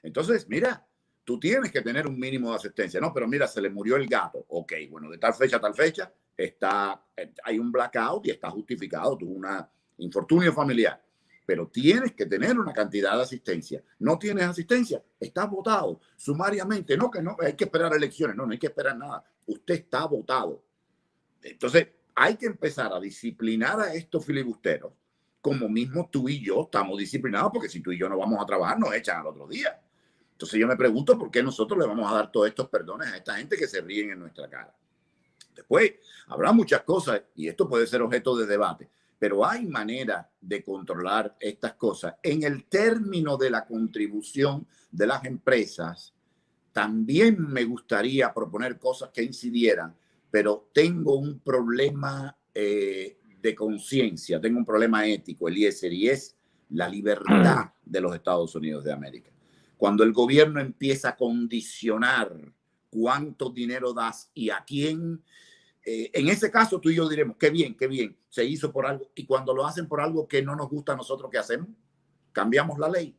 Entonces, 0.02 0.48
mira, 0.48 0.86
tú 1.30 1.38
tienes 1.38 1.70
que 1.70 1.80
tener 1.80 2.08
un 2.08 2.18
mínimo 2.18 2.50
de 2.50 2.56
asistencia. 2.56 3.00
No, 3.00 3.14
pero 3.14 3.28
mira, 3.28 3.46
se 3.46 3.62
le 3.62 3.70
murió 3.70 3.94
el 3.94 4.08
gato. 4.08 4.44
Ok, 4.48 4.72
bueno, 4.90 5.08
de 5.08 5.16
tal 5.16 5.32
fecha 5.32 5.58
a 5.58 5.60
tal 5.60 5.76
fecha 5.76 6.12
está, 6.36 7.00
eh, 7.16 7.32
hay 7.44 7.56
un 7.56 7.70
blackout 7.70 8.26
y 8.26 8.30
está 8.32 8.50
justificado. 8.50 9.16
Tuvo 9.16 9.34
un 9.34 9.46
infortunio 9.98 10.52
familiar 10.52 11.00
pero 11.46 11.66
tienes 11.66 12.12
que 12.12 12.26
tener 12.26 12.56
una 12.58 12.72
cantidad 12.72 13.16
de 13.16 13.22
asistencia. 13.22 13.82
No 13.98 14.18
tienes 14.20 14.44
asistencia, 14.44 15.02
estás 15.18 15.50
votado 15.50 16.00
sumariamente. 16.16 16.96
No, 16.96 17.10
que 17.10 17.20
no, 17.20 17.36
hay 17.40 17.54
que 17.54 17.64
esperar 17.64 17.92
elecciones, 17.92 18.36
no, 18.36 18.46
no 18.46 18.52
hay 18.52 18.58
que 18.58 18.68
esperar 18.68 18.96
nada. 18.96 19.24
Usted 19.46 19.74
está 19.74 20.06
votado. 20.06 20.64
Entonces, 21.42 21.88
hay 22.14 22.36
que 22.36 22.46
empezar 22.46 22.92
a 22.92 23.00
disciplinar 23.00 23.80
a 23.80 23.94
estos 23.94 24.24
filibusteros, 24.24 24.92
como 25.40 25.68
mismo 25.68 26.08
tú 26.10 26.28
y 26.28 26.40
yo 26.40 26.62
estamos 26.62 26.96
disciplinados, 26.98 27.50
porque 27.52 27.68
si 27.68 27.80
tú 27.80 27.90
y 27.90 27.98
yo 27.98 28.08
no 28.08 28.18
vamos 28.18 28.40
a 28.40 28.46
trabajar, 28.46 28.78
nos 28.78 28.94
echan 28.94 29.20
al 29.20 29.26
otro 29.26 29.48
día. 29.48 29.80
Entonces 30.40 30.58
yo 30.58 30.66
me 30.66 30.76
pregunto 30.76 31.18
por 31.18 31.30
qué 31.30 31.42
nosotros 31.42 31.78
le 31.78 31.86
vamos 31.86 32.10
a 32.10 32.14
dar 32.14 32.32
todos 32.32 32.48
estos 32.48 32.66
perdones 32.70 33.12
a 33.12 33.18
esta 33.18 33.36
gente 33.36 33.58
que 33.58 33.68
se 33.68 33.82
ríen 33.82 34.12
en 34.12 34.20
nuestra 34.20 34.48
cara. 34.48 34.74
Después, 35.54 35.92
habrá 36.28 36.50
muchas 36.50 36.80
cosas, 36.80 37.20
y 37.34 37.46
esto 37.46 37.68
puede 37.68 37.86
ser 37.86 38.00
objeto 38.00 38.34
de 38.34 38.46
debate, 38.46 38.88
pero 39.18 39.44
hay 39.44 39.66
manera 39.66 40.30
de 40.40 40.64
controlar 40.64 41.36
estas 41.38 41.74
cosas. 41.74 42.14
En 42.22 42.42
el 42.42 42.64
término 42.64 43.36
de 43.36 43.50
la 43.50 43.66
contribución 43.66 44.66
de 44.90 45.06
las 45.06 45.22
empresas, 45.26 46.14
también 46.72 47.46
me 47.46 47.64
gustaría 47.64 48.32
proponer 48.32 48.78
cosas 48.78 49.10
que 49.10 49.22
incidieran, 49.22 49.94
pero 50.30 50.70
tengo 50.72 51.16
un 51.16 51.40
problema 51.40 52.34
eh, 52.54 53.18
de 53.42 53.54
conciencia, 53.54 54.40
tengo 54.40 54.56
un 54.56 54.64
problema 54.64 55.06
ético, 55.06 55.48
Eliezer, 55.48 55.92
y 55.92 56.08
es 56.08 56.34
la 56.70 56.88
libertad 56.88 57.74
de 57.84 58.00
los 58.00 58.14
Estados 58.14 58.54
Unidos 58.54 58.82
de 58.84 58.92
América. 58.94 59.30
Cuando 59.80 60.04
el 60.04 60.12
gobierno 60.12 60.60
empieza 60.60 61.08
a 61.08 61.16
condicionar 61.16 62.36
cuánto 62.90 63.48
dinero 63.48 63.94
das 63.94 64.30
y 64.34 64.50
a 64.50 64.62
quién, 64.66 65.24
eh, 65.86 66.10
en 66.12 66.28
ese 66.28 66.50
caso 66.50 66.78
tú 66.78 66.90
y 66.90 66.96
yo 66.96 67.08
diremos, 67.08 67.38
qué 67.38 67.48
bien, 67.48 67.74
qué 67.74 67.86
bien, 67.86 68.14
se 68.28 68.44
hizo 68.44 68.70
por 68.70 68.84
algo. 68.84 69.10
Y 69.14 69.24
cuando 69.24 69.54
lo 69.54 69.66
hacen 69.66 69.88
por 69.88 70.02
algo 70.02 70.28
que 70.28 70.42
no 70.42 70.54
nos 70.54 70.68
gusta 70.68 70.92
a 70.92 70.96
nosotros, 70.96 71.30
¿qué 71.30 71.38
hacemos? 71.38 71.66
Cambiamos 72.30 72.78
la 72.78 72.90
ley. 72.90 73.16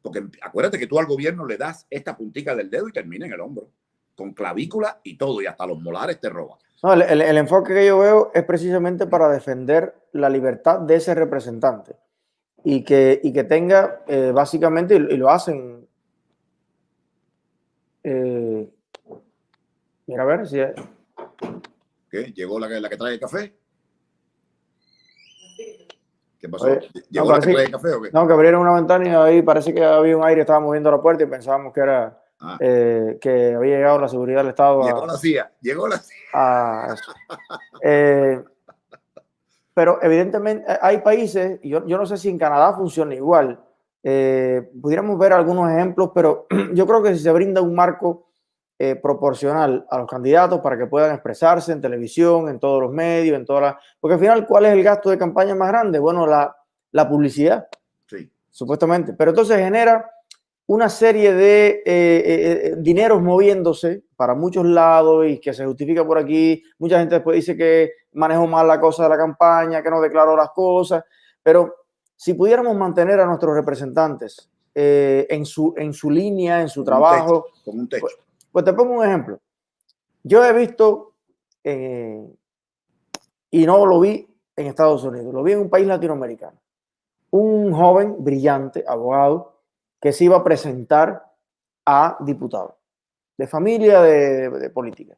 Porque 0.00 0.26
acuérdate 0.40 0.78
que 0.78 0.86
tú 0.86 0.98
al 0.98 1.04
gobierno 1.04 1.44
le 1.44 1.58
das 1.58 1.86
esta 1.90 2.16
puntica 2.16 2.54
del 2.54 2.70
dedo 2.70 2.88
y 2.88 2.92
termina 2.92 3.26
en 3.26 3.34
el 3.34 3.40
hombro, 3.40 3.68
con 4.14 4.32
clavícula 4.32 5.02
y 5.04 5.18
todo, 5.18 5.42
y 5.42 5.46
hasta 5.46 5.66
los 5.66 5.82
molares 5.82 6.18
te 6.18 6.30
roban. 6.30 6.58
el, 6.82 7.36
enfoque 7.36 7.74
que 7.74 7.86
yo 7.86 7.98
veo 7.98 8.30
es 8.32 8.44
precisamente 8.44 9.06
para 9.06 9.28
defender 9.28 9.94
la 10.12 10.30
libertad 10.30 10.78
de 10.78 10.94
ese 10.94 11.14
representante 11.14 11.94
y 12.64 12.84
que, 12.84 13.20
y 13.22 13.34
que 13.34 13.44
tenga 13.44 14.02
eh, 14.06 14.32
básicamente, 14.34 14.96
y, 14.96 15.16
lo 15.18 15.28
hacen. 15.28 15.89
Eh, 18.02 18.70
mira, 20.06 20.22
a 20.22 20.26
ver 20.26 20.46
si. 20.46 20.58
¿Qué? 22.10 22.32
¿Llegó 22.34 22.58
la, 22.58 22.68
la 22.68 22.88
que 22.88 22.96
trae 22.96 23.14
el 23.14 23.20
café? 23.20 23.54
¿Qué 26.38 26.48
pasó? 26.48 26.66
Oye, 26.66 26.88
¿Llegó 27.10 27.26
no, 27.26 27.32
la 27.32 27.40
que 27.40 27.52
trae 27.52 27.64
el 27.66 27.70
café 27.70 27.92
o 27.92 28.02
qué? 28.02 28.10
No, 28.12 28.26
que 28.26 28.32
abrieron 28.32 28.62
una 28.62 28.74
ventana 28.74 29.06
y 29.06 29.14
ahí 29.14 29.42
parece 29.42 29.74
que 29.74 29.84
había 29.84 30.16
un 30.16 30.24
aire, 30.24 30.40
estaba 30.40 30.60
moviendo 30.60 30.90
la 30.90 31.02
puerta 31.02 31.22
y 31.24 31.26
pensábamos 31.26 31.72
que 31.72 31.80
era 31.80 32.20
Ah, 32.42 32.56
eh, 32.58 33.18
que 33.20 33.54
había 33.54 33.76
llegado 33.76 33.98
la 33.98 34.08
seguridad 34.08 34.38
del 34.38 34.48
Estado 34.48 34.82
llegó 34.82 35.04
a, 35.04 35.08
la 35.08 35.18
CIA, 35.18 35.52
llegó 35.60 35.86
la 35.86 35.98
CIA. 35.98 36.16
a 36.32 36.94
eso. 36.94 37.12
Eh, 37.82 38.42
pero 39.74 39.98
evidentemente 40.02 40.64
hay 40.80 40.98
países, 40.98 41.60
y 41.62 41.68
yo, 41.68 41.86
yo 41.86 41.98
no 41.98 42.06
sé 42.06 42.16
si 42.16 42.30
en 42.30 42.38
Canadá 42.38 42.72
funciona 42.72 43.14
igual, 43.14 43.60
eh, 44.02 44.70
pudiéramos 44.80 45.18
ver 45.18 45.32
algunos 45.32 45.70
ejemplos, 45.70 46.10
pero 46.14 46.46
yo 46.74 46.86
creo 46.86 47.02
que 47.02 47.14
si 47.14 47.22
se 47.22 47.32
brinda 47.32 47.60
un 47.60 47.74
marco 47.74 48.28
eh, 48.78 48.96
proporcional 48.96 49.86
a 49.90 49.98
los 49.98 50.08
candidatos 50.08 50.60
para 50.60 50.78
que 50.78 50.86
puedan 50.86 51.12
expresarse 51.12 51.72
en 51.72 51.80
televisión, 51.80 52.48
en 52.48 52.58
todos 52.58 52.80
los 52.80 52.92
medios, 52.92 53.36
en 53.36 53.44
todas 53.44 53.62
las... 53.62 53.74
Porque 54.00 54.14
al 54.14 54.20
final, 54.20 54.46
¿cuál 54.46 54.66
es 54.66 54.72
el 54.72 54.82
gasto 54.82 55.10
de 55.10 55.18
campaña 55.18 55.54
más 55.54 55.68
grande? 55.68 55.98
Bueno, 55.98 56.26
la, 56.26 56.56
la 56.92 57.08
publicidad 57.08 57.68
Sí, 58.06 58.30
supuestamente. 58.50 59.12
Pero 59.12 59.30
entonces 59.32 59.58
genera 59.58 60.10
una 60.66 60.88
serie 60.88 61.34
de 61.34 61.68
eh, 61.68 61.82
eh, 61.84 62.22
eh, 62.24 62.74
dineros 62.78 63.20
moviéndose 63.20 64.04
para 64.14 64.36
muchos 64.36 64.64
lados 64.64 65.26
y 65.26 65.40
que 65.40 65.52
se 65.52 65.66
justifica 65.66 66.06
por 66.06 66.16
aquí. 66.16 66.62
Mucha 66.78 67.00
gente 67.00 67.16
después 67.16 67.34
dice 67.34 67.56
que 67.56 67.90
manejó 68.12 68.46
mal 68.46 68.68
la 68.68 68.80
cosa 68.80 69.02
de 69.02 69.08
la 69.08 69.16
campaña, 69.16 69.82
que 69.82 69.90
no 69.90 70.00
declaró 70.00 70.36
las 70.36 70.50
cosas. 70.50 71.04
Pero 71.42 71.79
si 72.20 72.34
pudiéramos 72.34 72.76
mantener 72.76 73.18
a 73.18 73.24
nuestros 73.24 73.54
representantes 73.54 74.50
eh, 74.74 75.26
en, 75.30 75.46
su, 75.46 75.72
en 75.78 75.94
su 75.94 76.10
línea, 76.10 76.60
en 76.60 76.68
su 76.68 76.84
trabajo, 76.84 77.46
con 77.64 77.78
un 77.78 77.88
techo. 77.88 78.08
pues 78.52 78.62
te 78.62 78.74
pongo 78.74 78.98
un 78.98 79.06
ejemplo. 79.06 79.40
Yo 80.22 80.44
he 80.44 80.52
visto, 80.52 81.14
eh, 81.64 82.22
y 83.50 83.64
no 83.64 83.86
lo 83.86 84.00
vi 84.00 84.28
en 84.54 84.66
Estados 84.66 85.02
Unidos, 85.02 85.32
lo 85.32 85.42
vi 85.42 85.52
en 85.52 85.60
un 85.60 85.70
país 85.70 85.86
latinoamericano, 85.86 86.60
un 87.30 87.72
joven 87.72 88.22
brillante, 88.22 88.84
abogado, 88.86 89.62
que 89.98 90.12
se 90.12 90.24
iba 90.24 90.36
a 90.36 90.44
presentar 90.44 91.24
a 91.86 92.18
diputado 92.20 92.76
de 93.38 93.46
familia 93.46 94.02
de, 94.02 94.50
de 94.50 94.68
política. 94.68 95.16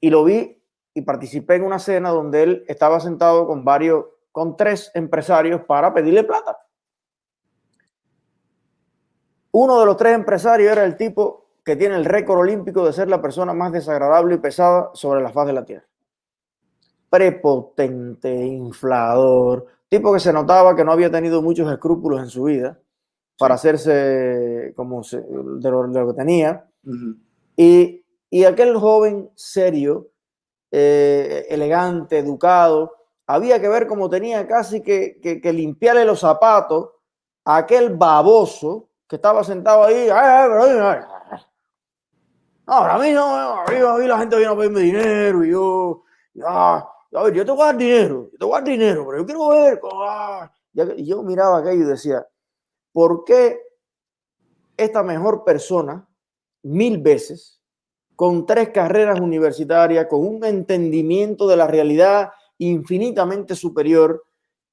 Y 0.00 0.10
lo 0.10 0.22
vi 0.22 0.62
y 0.92 1.00
participé 1.00 1.54
en 1.54 1.64
una 1.64 1.78
cena 1.78 2.10
donde 2.10 2.42
él 2.42 2.64
estaba 2.68 3.00
sentado 3.00 3.46
con 3.46 3.64
varios, 3.64 4.04
con 4.36 4.54
tres 4.54 4.90
empresarios 4.92 5.62
para 5.62 5.94
pedirle 5.94 6.22
plata. 6.22 6.58
Uno 9.52 9.80
de 9.80 9.86
los 9.86 9.96
tres 9.96 10.12
empresarios 10.14 10.70
era 10.70 10.84
el 10.84 10.98
tipo 10.98 11.46
que 11.64 11.74
tiene 11.74 11.96
el 11.96 12.04
récord 12.04 12.40
olímpico 12.40 12.84
de 12.84 12.92
ser 12.92 13.08
la 13.08 13.22
persona 13.22 13.54
más 13.54 13.72
desagradable 13.72 14.34
y 14.34 14.38
pesada 14.38 14.90
sobre 14.92 15.22
la 15.22 15.32
faz 15.32 15.46
de 15.46 15.52
la 15.54 15.64
tierra. 15.64 15.86
Prepotente, 17.08 18.30
inflador, 18.44 19.64
tipo 19.88 20.12
que 20.12 20.20
se 20.20 20.34
notaba 20.34 20.76
que 20.76 20.84
no 20.84 20.92
había 20.92 21.10
tenido 21.10 21.40
muchos 21.40 21.72
escrúpulos 21.72 22.20
en 22.20 22.28
su 22.28 22.42
vida 22.44 22.78
para 23.38 23.54
hacerse 23.54 24.74
como 24.76 25.02
se- 25.02 25.22
de, 25.22 25.70
lo, 25.70 25.88
de 25.88 25.98
lo 25.98 26.08
que 26.08 26.12
tenía. 26.14 26.68
Y, 27.56 28.04
y 28.28 28.44
aquel 28.44 28.76
joven 28.76 29.30
serio, 29.34 30.10
eh, 30.70 31.46
elegante, 31.48 32.18
educado, 32.18 32.92
había 33.26 33.60
que 33.60 33.68
ver 33.68 33.86
cómo 33.86 34.08
tenía 34.08 34.46
casi 34.46 34.82
que, 34.82 35.18
que- 35.22 35.40
que 35.40 35.52
limpiarle 35.52 36.04
los 36.04 36.20
zapatos 36.20 36.90
a 37.44 37.58
aquel 37.58 37.96
baboso 37.96 38.88
que 39.08 39.16
estaba 39.16 39.42
sentado 39.44 39.84
ahí. 39.84 40.08
"Ay, 40.10 40.10
ay, 40.12 40.50
ay, 40.52 40.78
ay". 40.80 41.40
No, 42.66 42.80
para 42.80 42.98
mí 42.98 43.12
no, 43.12 43.24
a 43.24 43.64
mí, 43.98 44.06
la 44.06 44.18
gente 44.18 44.36
viene 44.36 44.52
a 44.52 44.56
pedirme 44.56 44.80
dinero 44.80 45.44
y 45.44 45.50
yo, 45.52 46.02
ah, 46.44 46.88
a 47.14 47.22
ver, 47.22 47.32
yo 47.34 47.44
te 47.46 47.52
voy 47.52 47.62
a 47.62 47.66
dar 47.66 47.76
dinero, 47.76 48.28
yo 48.32 48.38
te 48.38 48.44
voy 48.44 48.54
a 48.54 48.58
dar 48.58 48.64
dinero, 48.68 49.06
pero 49.06 49.18
yo 49.18 49.26
quiero 49.26 49.48
ver. 49.50 49.80
ah". 50.02 50.50
Y 50.96 51.06
yo 51.06 51.22
miraba 51.22 51.58
aquello 51.58 51.84
y 51.84 51.86
decía, 51.86 52.26
¿por 52.92 53.24
qué 53.24 53.60
esta 54.76 55.02
mejor 55.02 55.44
persona, 55.44 56.06
mil 56.64 56.98
veces, 56.98 57.60
con 58.16 58.44
tres 58.46 58.70
carreras 58.70 59.20
universitarias, 59.20 60.06
con 60.06 60.26
un 60.26 60.44
entendimiento 60.44 61.46
de 61.46 61.56
la 61.56 61.66
realidad 61.66 62.30
infinitamente 62.58 63.54
superior, 63.54 64.22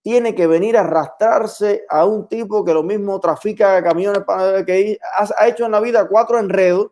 tiene 0.02 0.36
que 0.36 0.48
venir 0.48 0.78
a 0.78 0.82
arrastrarse 0.82 1.86
a 1.90 2.06
un 2.06 2.28
tipo 2.28 2.64
que 2.64 2.74
lo 2.74 2.84
mismo 2.84 3.20
trafica 3.20 3.82
camiones 3.82 4.24
para 4.24 4.66
que 4.66 4.98
ha, 5.38 5.48
hecho 5.48 5.66
en 5.66 5.72
la 5.72 5.80
vida 5.80 6.08
cuatro 6.08 6.38
enredos 6.40 6.92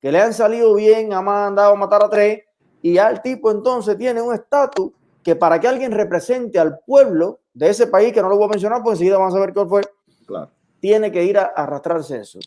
que 0.00 0.12
le 0.12 0.20
han 0.20 0.34
salido 0.34 0.74
bien, 0.74 1.12
ha 1.14 1.22
mandado 1.22 1.72
a 1.72 1.76
matar 1.76 2.02
a 2.02 2.10
tres, 2.10 2.40
y 2.82 2.94
ya 2.94 3.08
el 3.08 3.22
tipo 3.22 3.50
entonces 3.50 3.96
tiene 3.96 4.20
un 4.20 4.34
estatus 4.34 4.90
que 5.22 5.36
para 5.36 5.60
que 5.60 5.68
alguien 5.68 5.92
represente 5.92 6.58
al 6.58 6.80
pueblo 6.80 7.40
de 7.54 7.70
ese 7.70 7.86
país, 7.86 8.12
que 8.12 8.20
no 8.20 8.28
lo 8.28 8.36
voy 8.36 8.46
a 8.46 8.48
mencionar, 8.48 8.82
porque 8.82 8.96
enseguida 8.96 9.18
vamos 9.18 9.34
a 9.34 9.40
ver 9.40 9.54
cuál 9.54 9.68
fue, 9.68 9.82
Claro. 10.26 10.50
tiene 10.80 11.12
que 11.12 11.24
ir 11.24 11.38
a, 11.38 11.52
a 11.54 11.62
arrastrarse 11.62 12.18
eso. 12.18 12.40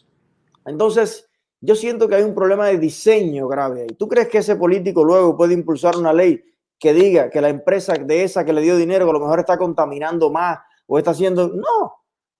Entonces, 0.66 1.30
yo 1.62 1.76
siento 1.76 2.08
que 2.08 2.16
hay 2.16 2.24
un 2.24 2.36
problema 2.36 2.68
de 2.68 2.78
diseño 2.78 3.48
grave 3.48 3.84
ahí. 3.84 3.96
¿Tú 3.98 4.08
crees 4.08 4.28
que 4.28 4.40
ese 4.40 4.56
político 4.56 5.04
luego 5.04 5.38
puede 5.38 5.54
impulsar 5.54 5.96
una 5.96 6.12
ley 6.12 6.44
que 6.80 6.94
diga 6.94 7.30
que 7.30 7.42
la 7.42 7.50
empresa 7.50 7.94
de 7.94 8.24
esa 8.24 8.44
que 8.46 8.54
le 8.54 8.62
dio 8.62 8.76
dinero, 8.78 9.10
a 9.10 9.14
lo 9.14 9.20
mejor 9.20 9.40
está 9.40 9.58
contaminando 9.58 10.30
más 10.30 10.60
o 10.88 10.98
está 10.98 11.12
haciendo... 11.12 11.48
No, 11.48 11.94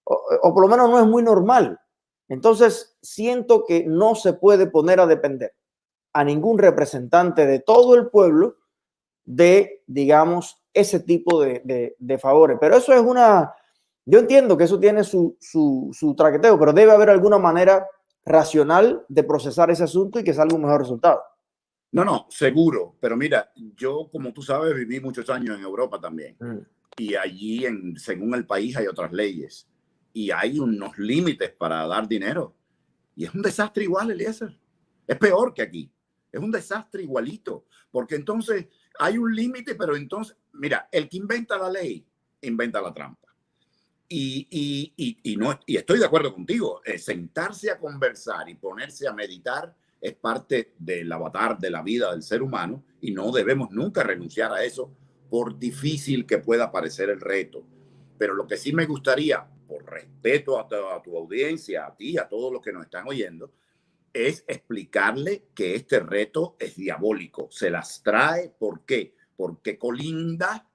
o, 0.04 0.22
o 0.42 0.54
por 0.54 0.62
lo 0.62 0.68
menos 0.68 0.90
no 0.90 0.98
es 0.98 1.06
muy 1.06 1.22
normal. 1.22 1.80
Entonces, 2.28 2.96
siento 3.02 3.64
que 3.64 3.84
no 3.86 4.14
se 4.14 4.32
puede 4.34 4.66
poner 4.66 5.00
a 5.00 5.06
depender 5.06 5.54
a 6.12 6.24
ningún 6.24 6.58
representante 6.58 7.46
de 7.46 7.60
todo 7.60 7.94
el 7.94 8.08
pueblo 8.08 8.56
de, 9.24 9.82
digamos, 9.86 10.62
ese 10.72 11.00
tipo 11.00 11.40
de, 11.40 11.62
de- 11.64 11.96
de 11.98 12.18
favores. 12.18 12.58
Pero 12.60 12.76
eso 12.76 12.92
es 12.92 13.00
una... 13.00 13.54
Yo 14.04 14.18
entiendo 14.20 14.56
que 14.56 14.64
eso 14.64 14.78
tiene 14.78 15.02
su, 15.02 15.36
su, 15.40 15.90
su 15.92 16.14
traqueteo, 16.14 16.58
pero 16.58 16.72
debe 16.72 16.92
haber 16.92 17.10
alguna 17.10 17.38
manera 17.38 17.86
racional 18.24 19.04
de 19.08 19.24
procesar 19.24 19.70
ese 19.70 19.84
asunto 19.84 20.18
y 20.20 20.24
que 20.24 20.34
salga 20.34 20.54
un 20.54 20.62
mejor 20.62 20.80
resultado. 20.82 21.20
No, 21.92 22.04
no, 22.04 22.26
seguro. 22.30 22.96
Pero 23.00 23.16
mira, 23.16 23.52
yo, 23.76 24.08
como 24.10 24.32
tú 24.32 24.42
sabes, 24.42 24.74
viví 24.74 25.00
muchos 25.00 25.28
años 25.30 25.56
en 25.56 25.62
Europa 25.62 26.00
también. 26.00 26.36
Y 26.96 27.14
allí, 27.14 27.64
en, 27.64 27.96
según 27.98 28.34
el 28.34 28.46
país, 28.46 28.76
hay 28.76 28.86
otras 28.86 29.12
leyes. 29.12 29.68
Y 30.12 30.30
hay 30.30 30.58
unos 30.58 30.98
límites 30.98 31.50
para 31.52 31.86
dar 31.86 32.08
dinero. 32.08 32.54
Y 33.14 33.24
es 33.24 33.34
un 33.34 33.42
desastre 33.42 33.84
igual, 33.84 34.10
Eliezer. 34.10 34.58
Es 35.06 35.18
peor 35.18 35.54
que 35.54 35.62
aquí. 35.62 35.90
Es 36.32 36.40
un 36.40 36.50
desastre 36.50 37.02
igualito. 37.02 37.66
Porque 37.90 38.14
entonces 38.16 38.66
hay 38.98 39.18
un 39.18 39.34
límite, 39.34 39.74
pero 39.74 39.96
entonces, 39.96 40.36
mira, 40.52 40.88
el 40.90 41.08
que 41.08 41.18
inventa 41.18 41.58
la 41.58 41.70
ley, 41.70 42.04
inventa 42.42 42.80
la 42.80 42.92
trampa. 42.92 43.28
Y, 44.08 44.46
y, 44.50 44.92
y, 44.96 45.32
y 45.32 45.36
no, 45.36 45.58
y 45.66 45.76
estoy 45.76 45.98
de 45.98 46.06
acuerdo 46.06 46.32
contigo. 46.32 46.80
eh, 46.84 46.98
sentarse 46.98 47.70
a 47.70 47.78
conversar 47.78 48.48
y 48.48 48.54
ponerse 48.54 49.08
a 49.08 49.12
meditar 49.12 49.74
es 50.00 50.14
parte 50.14 50.72
del 50.78 51.10
avatar 51.10 51.58
de 51.58 51.70
la 51.70 51.82
vida 51.82 52.12
del 52.12 52.22
ser 52.22 52.42
humano 52.42 52.84
y 53.00 53.12
no 53.12 53.32
debemos 53.32 53.70
nunca 53.70 54.02
renunciar 54.02 54.52
a 54.52 54.64
eso 54.64 54.92
por 55.30 55.58
difícil 55.58 56.26
que 56.26 56.38
pueda 56.38 56.70
parecer 56.70 57.10
el 57.10 57.20
reto. 57.20 57.64
Pero 58.18 58.34
lo 58.34 58.46
que 58.46 58.56
sí 58.56 58.72
me 58.72 58.86
gustaría, 58.86 59.46
por 59.66 59.84
respeto 59.84 60.58
a 60.58 60.68
tu, 60.68 60.76
a 60.76 61.02
tu 61.02 61.16
audiencia, 61.16 61.86
a 61.86 61.96
ti, 61.96 62.16
a 62.18 62.28
todos 62.28 62.52
los 62.52 62.62
que 62.62 62.72
nos 62.72 62.84
están 62.84 63.06
oyendo, 63.08 63.52
es 64.12 64.44
explicarle 64.46 65.48
que 65.54 65.74
este 65.74 66.00
reto 66.00 66.56
es 66.58 66.76
diabólico. 66.76 67.48
Se 67.50 67.70
las 67.70 68.02
trae, 68.02 68.48
¿por 68.48 68.84
qué? 68.86 69.14
Porque 69.36 69.78
colinda 69.78 70.66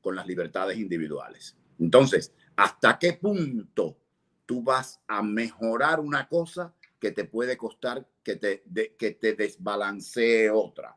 con 0.00 0.16
las 0.16 0.26
libertades 0.26 0.76
individuales. 0.76 1.56
Entonces, 1.78 2.34
¿hasta 2.56 2.98
qué 2.98 3.14
punto 3.14 3.96
tú 4.44 4.62
vas 4.62 5.00
a 5.06 5.22
mejorar 5.22 6.00
una 6.00 6.28
cosa 6.28 6.74
que 7.02 7.10
te 7.10 7.24
puede 7.24 7.56
costar 7.56 8.06
que 8.22 8.36
te, 8.36 8.62
de- 8.64 8.94
que 8.96 9.10
te 9.10 9.34
desbalancee 9.34 10.48
otra? 10.50 10.96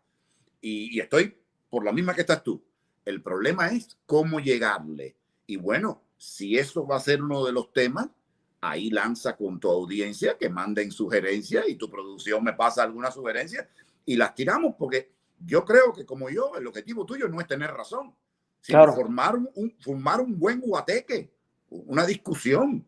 Y, 0.61 0.95
y 0.95 0.99
estoy 0.99 1.35
por 1.67 1.83
la 1.83 1.91
misma 1.91 2.13
que 2.13 2.21
estás 2.21 2.43
tú. 2.43 2.63
El 3.03 3.23
problema 3.23 3.69
es 3.69 3.97
cómo 4.05 4.39
llegarle. 4.39 5.15
Y 5.47 5.55
bueno, 5.55 6.03
si 6.15 6.59
eso 6.59 6.85
va 6.85 6.97
a 6.97 6.99
ser 6.99 7.23
uno 7.23 7.43
de 7.43 7.51
los 7.53 7.73
temas, 7.73 8.07
ahí 8.61 8.91
lanza 8.91 9.35
con 9.35 9.59
tu 9.59 9.67
audiencia 9.67 10.37
que 10.37 10.47
manden 10.47 10.91
sugerencias 10.91 11.65
y 11.67 11.75
tu 11.75 11.89
producción 11.89 12.43
me 12.43 12.53
pasa 12.53 12.83
alguna 12.83 13.09
sugerencia 13.09 13.67
y 14.05 14.15
las 14.15 14.35
tiramos 14.35 14.75
porque 14.77 15.11
yo 15.43 15.65
creo 15.65 15.91
que 15.91 16.05
como 16.05 16.29
yo, 16.29 16.51
el 16.55 16.67
objetivo 16.67 17.03
tuyo 17.03 17.27
no 17.27 17.41
es 17.41 17.47
tener 17.47 17.71
razón, 17.71 18.13
sino 18.61 18.77
Claro. 18.77 18.93
formar, 18.93 19.35
un, 19.37 19.49
un- 19.55 19.75
formar 19.79 20.21
un 20.21 20.37
buen 20.37 20.61
guateque, 20.61 21.31
una 21.69 22.05
discusión 22.05 22.85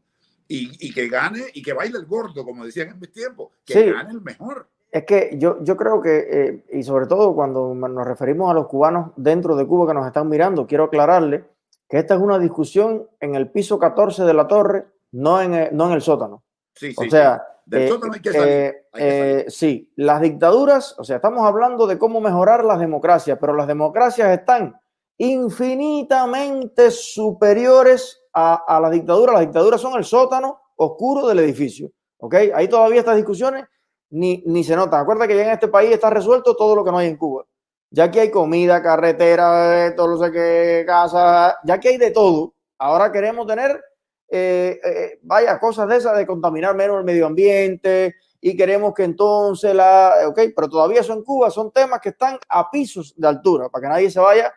y, 0.47 0.87
y 0.87 0.93
que 0.93 1.07
gane 1.09 1.41
y 1.53 1.61
que 1.61 1.73
baile 1.73 1.97
el 1.99 2.05
gordo, 2.05 2.43
como 2.45 2.65
decían 2.65 2.89
en 2.89 2.99
mis 2.99 3.11
tiempos, 3.11 3.49
que 3.65 3.73
Sí. 3.73 3.91
gane 3.91 4.11
el 4.11 4.21
mejor. 4.21 4.67
Es 4.89 5.03
que 5.05 5.31
yo, 5.37 5.57
yo 5.63 5.75
creo 5.75 6.01
que, 6.01 6.27
eh, 6.31 6.65
y 6.71 6.83
sobre 6.83 7.07
todo 7.07 7.35
cuando 7.35 7.75
nos 7.75 8.07
referimos 8.07 8.49
a 8.49 8.53
los 8.53 8.67
cubanos 8.67 9.11
dentro 9.17 9.55
de 9.55 9.67
Cuba 9.67 9.85
que 9.87 9.93
nos 9.93 10.07
están 10.07 10.29
mirando, 10.29 10.65
quiero 10.65 10.85
aclararle 10.85 11.43
que 11.89 11.97
esta 11.99 12.15
es 12.15 12.21
una 12.21 12.39
discusión 12.39 13.07
en 13.19 13.35
el 13.35 13.49
piso 13.51 13.77
14 13.79 14.23
de 14.23 14.33
la 14.33 14.47
torre, 14.47 14.85
no 15.11 15.41
en 15.41 15.53
el, 15.53 15.75
no 15.75 15.87
en 15.87 15.91
el 15.93 16.01
sótano. 16.01 16.43
Sí, 16.73 16.93
O 16.97 17.03
sí, 17.03 17.09
sea, 17.09 17.43
Del 17.65 17.89
sótano 17.89 18.13
hay 18.13 18.21
que 18.21 18.31
salir. 18.31 19.45
sí, 19.51 19.91
las 19.97 20.21
dictaduras, 20.21 20.95
o 20.97 21.03
sea, 21.03 21.17
estamos 21.17 21.45
hablando 21.45 21.85
de 21.85 21.97
cómo 21.97 22.21
mejorar 22.21 22.63
las 22.63 22.79
democracias, 22.79 23.37
pero 23.41 23.53
las 23.53 23.67
democracias 23.67 24.29
están 24.37 24.79
infinitamente 25.17 26.91
superiores 26.91 28.21
a, 28.37 28.63
a 28.67 28.79
las 28.79 28.91
dictaduras. 28.91 29.33
Las 29.33 29.41
dictaduras 29.41 29.81
son 29.81 29.97
el 29.97 30.05
sótano 30.05 30.59
oscuro 30.75 31.27
del 31.27 31.39
edificio. 31.39 31.91
¿Ok? 32.19 32.35
Ahí 32.53 32.67
todavía 32.67 32.99
estas 32.99 33.15
discusiones 33.15 33.65
ni, 34.09 34.43
ni 34.45 34.63
se 34.63 34.75
notan. 34.75 35.01
Acuerda 35.01 35.27
que 35.27 35.35
ya 35.35 35.43
en 35.43 35.49
este 35.51 35.67
país 35.67 35.91
está 35.91 36.09
resuelto 36.09 36.55
todo 36.55 36.75
lo 36.75 36.83
que 36.83 36.91
no 36.91 36.99
hay 36.99 37.07
en 37.07 37.17
Cuba. 37.17 37.45
Ya 37.89 38.11
que 38.11 38.19
hay 38.19 38.31
comida, 38.31 38.81
carretera, 38.81 39.93
todo 39.95 40.07
lo 40.07 40.17
sé 40.17 40.31
que 40.31 40.83
casa, 40.85 41.57
ya 41.63 41.79
que 41.79 41.89
hay 41.89 41.97
de 41.97 42.11
todo. 42.11 42.53
Ahora 42.77 43.11
queremos 43.11 43.47
tener, 43.47 43.81
eh, 44.29 44.79
eh, 44.83 45.19
vaya, 45.23 45.59
cosas 45.59 45.87
de 45.87 45.97
esas 45.97 46.17
de 46.17 46.27
contaminar 46.27 46.75
menos 46.75 46.97
el 46.97 47.05
medio 47.05 47.25
ambiente 47.25 48.15
y 48.41 48.55
queremos 48.55 48.93
que 48.93 49.03
entonces 49.03 49.73
la, 49.73 50.13
ok, 50.27 50.39
pero 50.55 50.69
todavía 50.69 50.99
eso 50.99 51.13
en 51.13 51.23
Cuba 51.23 51.49
son 51.49 51.71
temas 51.71 51.99
que 52.01 52.09
están 52.09 52.37
a 52.49 52.69
pisos 52.69 53.13
de 53.15 53.27
altura 53.27 53.69
para 53.69 53.81
que 53.81 53.89
nadie 53.89 54.11
se 54.11 54.19
vaya 54.19 54.53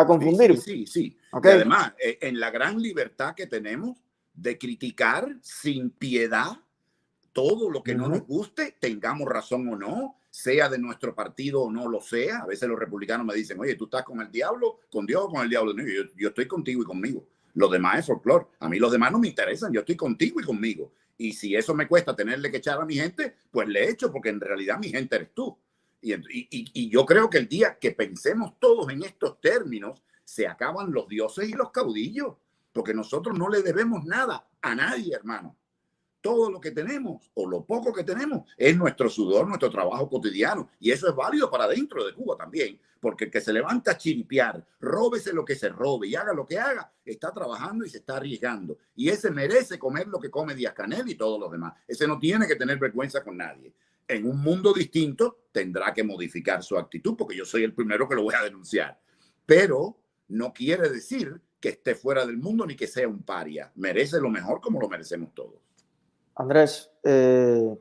a 0.00 0.06
confundir. 0.06 0.56
Sí, 0.58 0.86
sí, 0.86 0.86
sí. 0.86 1.18
además, 1.32 1.94
eh, 1.98 2.18
en 2.20 2.38
la 2.38 2.50
gran 2.50 2.80
libertad 2.80 3.34
que 3.34 3.46
tenemos 3.46 3.98
de 4.34 4.58
criticar 4.58 5.36
sin 5.42 5.90
piedad 5.90 6.58
todo 7.32 7.70
lo 7.70 7.82
que 7.82 7.94
no 7.94 8.08
nos 8.08 8.26
guste, 8.26 8.76
tengamos 8.80 9.28
razón 9.28 9.68
o 9.68 9.76
no, 9.76 10.16
sea 10.30 10.68
de 10.68 10.78
nuestro 10.78 11.14
partido 11.14 11.62
o 11.62 11.70
no 11.70 11.88
lo 11.88 12.00
sea. 12.00 12.38
A 12.38 12.46
veces 12.46 12.68
los 12.68 12.78
republicanos 12.78 13.26
me 13.26 13.34
dicen, 13.34 13.58
oye, 13.60 13.76
tú 13.76 13.84
estás 13.84 14.04
con 14.04 14.20
el 14.20 14.30
diablo, 14.30 14.80
con 14.90 15.06
Dios 15.06 15.24
o 15.24 15.28
con 15.28 15.42
el 15.42 15.48
diablo. 15.48 15.74
yo, 15.76 16.02
yo 16.16 16.28
estoy 16.28 16.46
contigo 16.46 16.82
y 16.82 16.84
conmigo. 16.84 17.24
Los 17.54 17.70
demás 17.70 18.00
es 18.00 18.06
folclore. 18.06 18.46
A 18.60 18.68
mí 18.68 18.78
los 18.78 18.92
demás 18.92 19.12
no 19.12 19.18
me 19.18 19.28
interesan. 19.28 19.72
Yo 19.72 19.80
estoy 19.80 19.96
contigo 19.96 20.40
y 20.40 20.44
conmigo. 20.44 20.92
Y 21.18 21.32
si 21.32 21.54
eso 21.54 21.74
me 21.74 21.86
cuesta 21.86 22.16
tenerle 22.16 22.50
que 22.50 22.58
echar 22.58 22.80
a 22.80 22.84
mi 22.84 22.94
gente, 22.94 23.34
pues 23.50 23.68
le 23.68 23.90
echo, 23.90 24.10
porque 24.10 24.30
en 24.30 24.40
realidad 24.40 24.78
mi 24.78 24.88
gente 24.88 25.16
eres 25.16 25.34
tú. 25.34 25.56
Y, 26.02 26.88
yo 26.88 27.04
creo 27.04 27.28
que 27.28 27.38
el 27.38 27.48
día 27.48 27.78
que 27.78 27.92
pensemos 27.92 28.58
todos 28.58 28.90
en 28.90 29.02
estos 29.02 29.40
términos, 29.40 30.02
se 30.24 30.46
acaban 30.46 30.92
los 30.92 31.08
dioses 31.08 31.48
y 31.48 31.52
los 31.52 31.70
caudillos, 31.70 32.36
porque 32.72 32.94
nosotros 32.94 33.36
no 33.36 33.48
le 33.48 33.62
debemos 33.62 34.04
nada 34.04 34.48
a 34.62 34.74
nadie, 34.74 35.14
hermano 35.14 35.56
todo 36.20 36.50
lo 36.50 36.60
que 36.60 36.70
tenemos 36.70 37.30
o 37.34 37.48
lo 37.48 37.64
poco 37.64 37.92
que 37.92 38.04
tenemos 38.04 38.48
es 38.56 38.76
nuestro 38.76 39.08
sudor, 39.08 39.46
nuestro 39.46 39.70
trabajo 39.70 40.08
cotidiano. 40.08 40.68
Y 40.78 40.90
eso 40.90 41.08
es 41.08 41.14
válido 41.14 41.50
para 41.50 41.66
dentro 41.66 42.04
de 42.04 42.14
Cuba 42.14 42.36
también, 42.36 42.78
porque 43.00 43.24
el 43.24 43.30
que 43.30 43.40
se 43.40 43.52
levanta 43.52 43.92
a 43.92 43.96
chiripiar, 43.96 44.64
róbese 44.80 45.32
lo 45.32 45.44
que 45.44 45.56
se 45.56 45.68
robe 45.68 46.08
y 46.08 46.14
haga 46.14 46.32
lo 46.32 46.46
que 46.46 46.58
haga, 46.58 46.92
está 47.04 47.32
trabajando 47.32 47.84
y 47.84 47.90
se 47.90 47.98
está 47.98 48.16
arriesgando. 48.16 48.78
Y 48.94 49.08
ese 49.08 49.30
merece 49.30 49.78
comer 49.78 50.08
lo 50.08 50.20
que 50.20 50.30
come 50.30 50.54
Díaz 50.54 50.74
Canel 50.74 51.08
y 51.08 51.14
todos 51.14 51.40
los 51.40 51.50
demás. 51.50 51.74
Ese 51.88 52.06
no 52.06 52.18
tiene 52.18 52.46
que 52.46 52.56
tener 52.56 52.78
vergüenza 52.78 53.22
con 53.24 53.36
nadie. 53.36 53.72
En 54.10 54.26
un 54.26 54.42
mundo 54.42 54.72
distinto 54.72 55.44
tendrá 55.52 55.94
que 55.94 56.02
modificar 56.02 56.62
su 56.62 56.76
actitud, 56.76 57.14
porque 57.16 57.36
yo 57.36 57.44
soy 57.44 57.64
el 57.64 57.74
primero 57.74 58.08
que 58.08 58.14
lo 58.14 58.24
voy 58.24 58.34
a 58.34 58.42
denunciar. 58.42 59.00
Pero 59.46 59.96
no 60.28 60.52
quiere 60.52 60.88
decir 60.88 61.40
que 61.60 61.70
esté 61.70 61.94
fuera 61.94 62.26
del 62.26 62.38
mundo 62.38 62.66
ni 62.66 62.74
que 62.74 62.86
sea 62.86 63.06
un 63.06 63.22
paria. 63.22 63.70
Merece 63.76 64.20
lo 64.20 64.30
mejor 64.30 64.60
como 64.60 64.80
lo 64.80 64.88
merecemos 64.88 65.34
todos. 65.34 65.60
Andrés, 66.34 66.90
eh, 67.04 67.76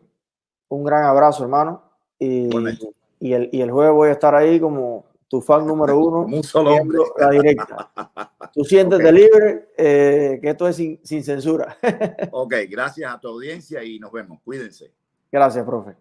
un 0.68 0.84
gran 0.84 1.04
abrazo, 1.06 1.44
hermano. 1.44 1.84
Y, 2.20 2.50
y, 3.20 3.34
el, 3.34 3.50
y 3.52 3.62
el 3.62 3.72
jueves 3.72 3.94
voy 3.94 4.10
a 4.10 4.14
estar 4.14 4.36
ahí 4.36 4.60
como 4.60 5.06
tu 5.30 5.40
fan 5.42 5.66
número 5.66 5.98
uno. 6.06 6.20
un 6.22 6.44
solo 6.44 6.74
hombre. 6.74 6.98
La 7.18 7.30
directa. 7.30 7.92
Tú 8.54 8.64
siéntete 8.64 9.12
libre, 9.12 9.70
eh, 9.78 10.40
que 10.42 10.50
esto 10.50 10.68
es 10.68 10.76
sin, 10.76 11.00
sin 11.04 11.24
censura. 11.24 11.78
ok, 12.32 12.54
gracias 12.70 13.14
a 13.14 13.20
tu 13.20 13.30
audiencia 13.30 13.84
y 13.84 14.00
nos 14.00 14.12
vemos. 14.12 14.42
Cuídense. 14.44 14.92
Gracias, 15.32 15.64
profe. 15.64 15.96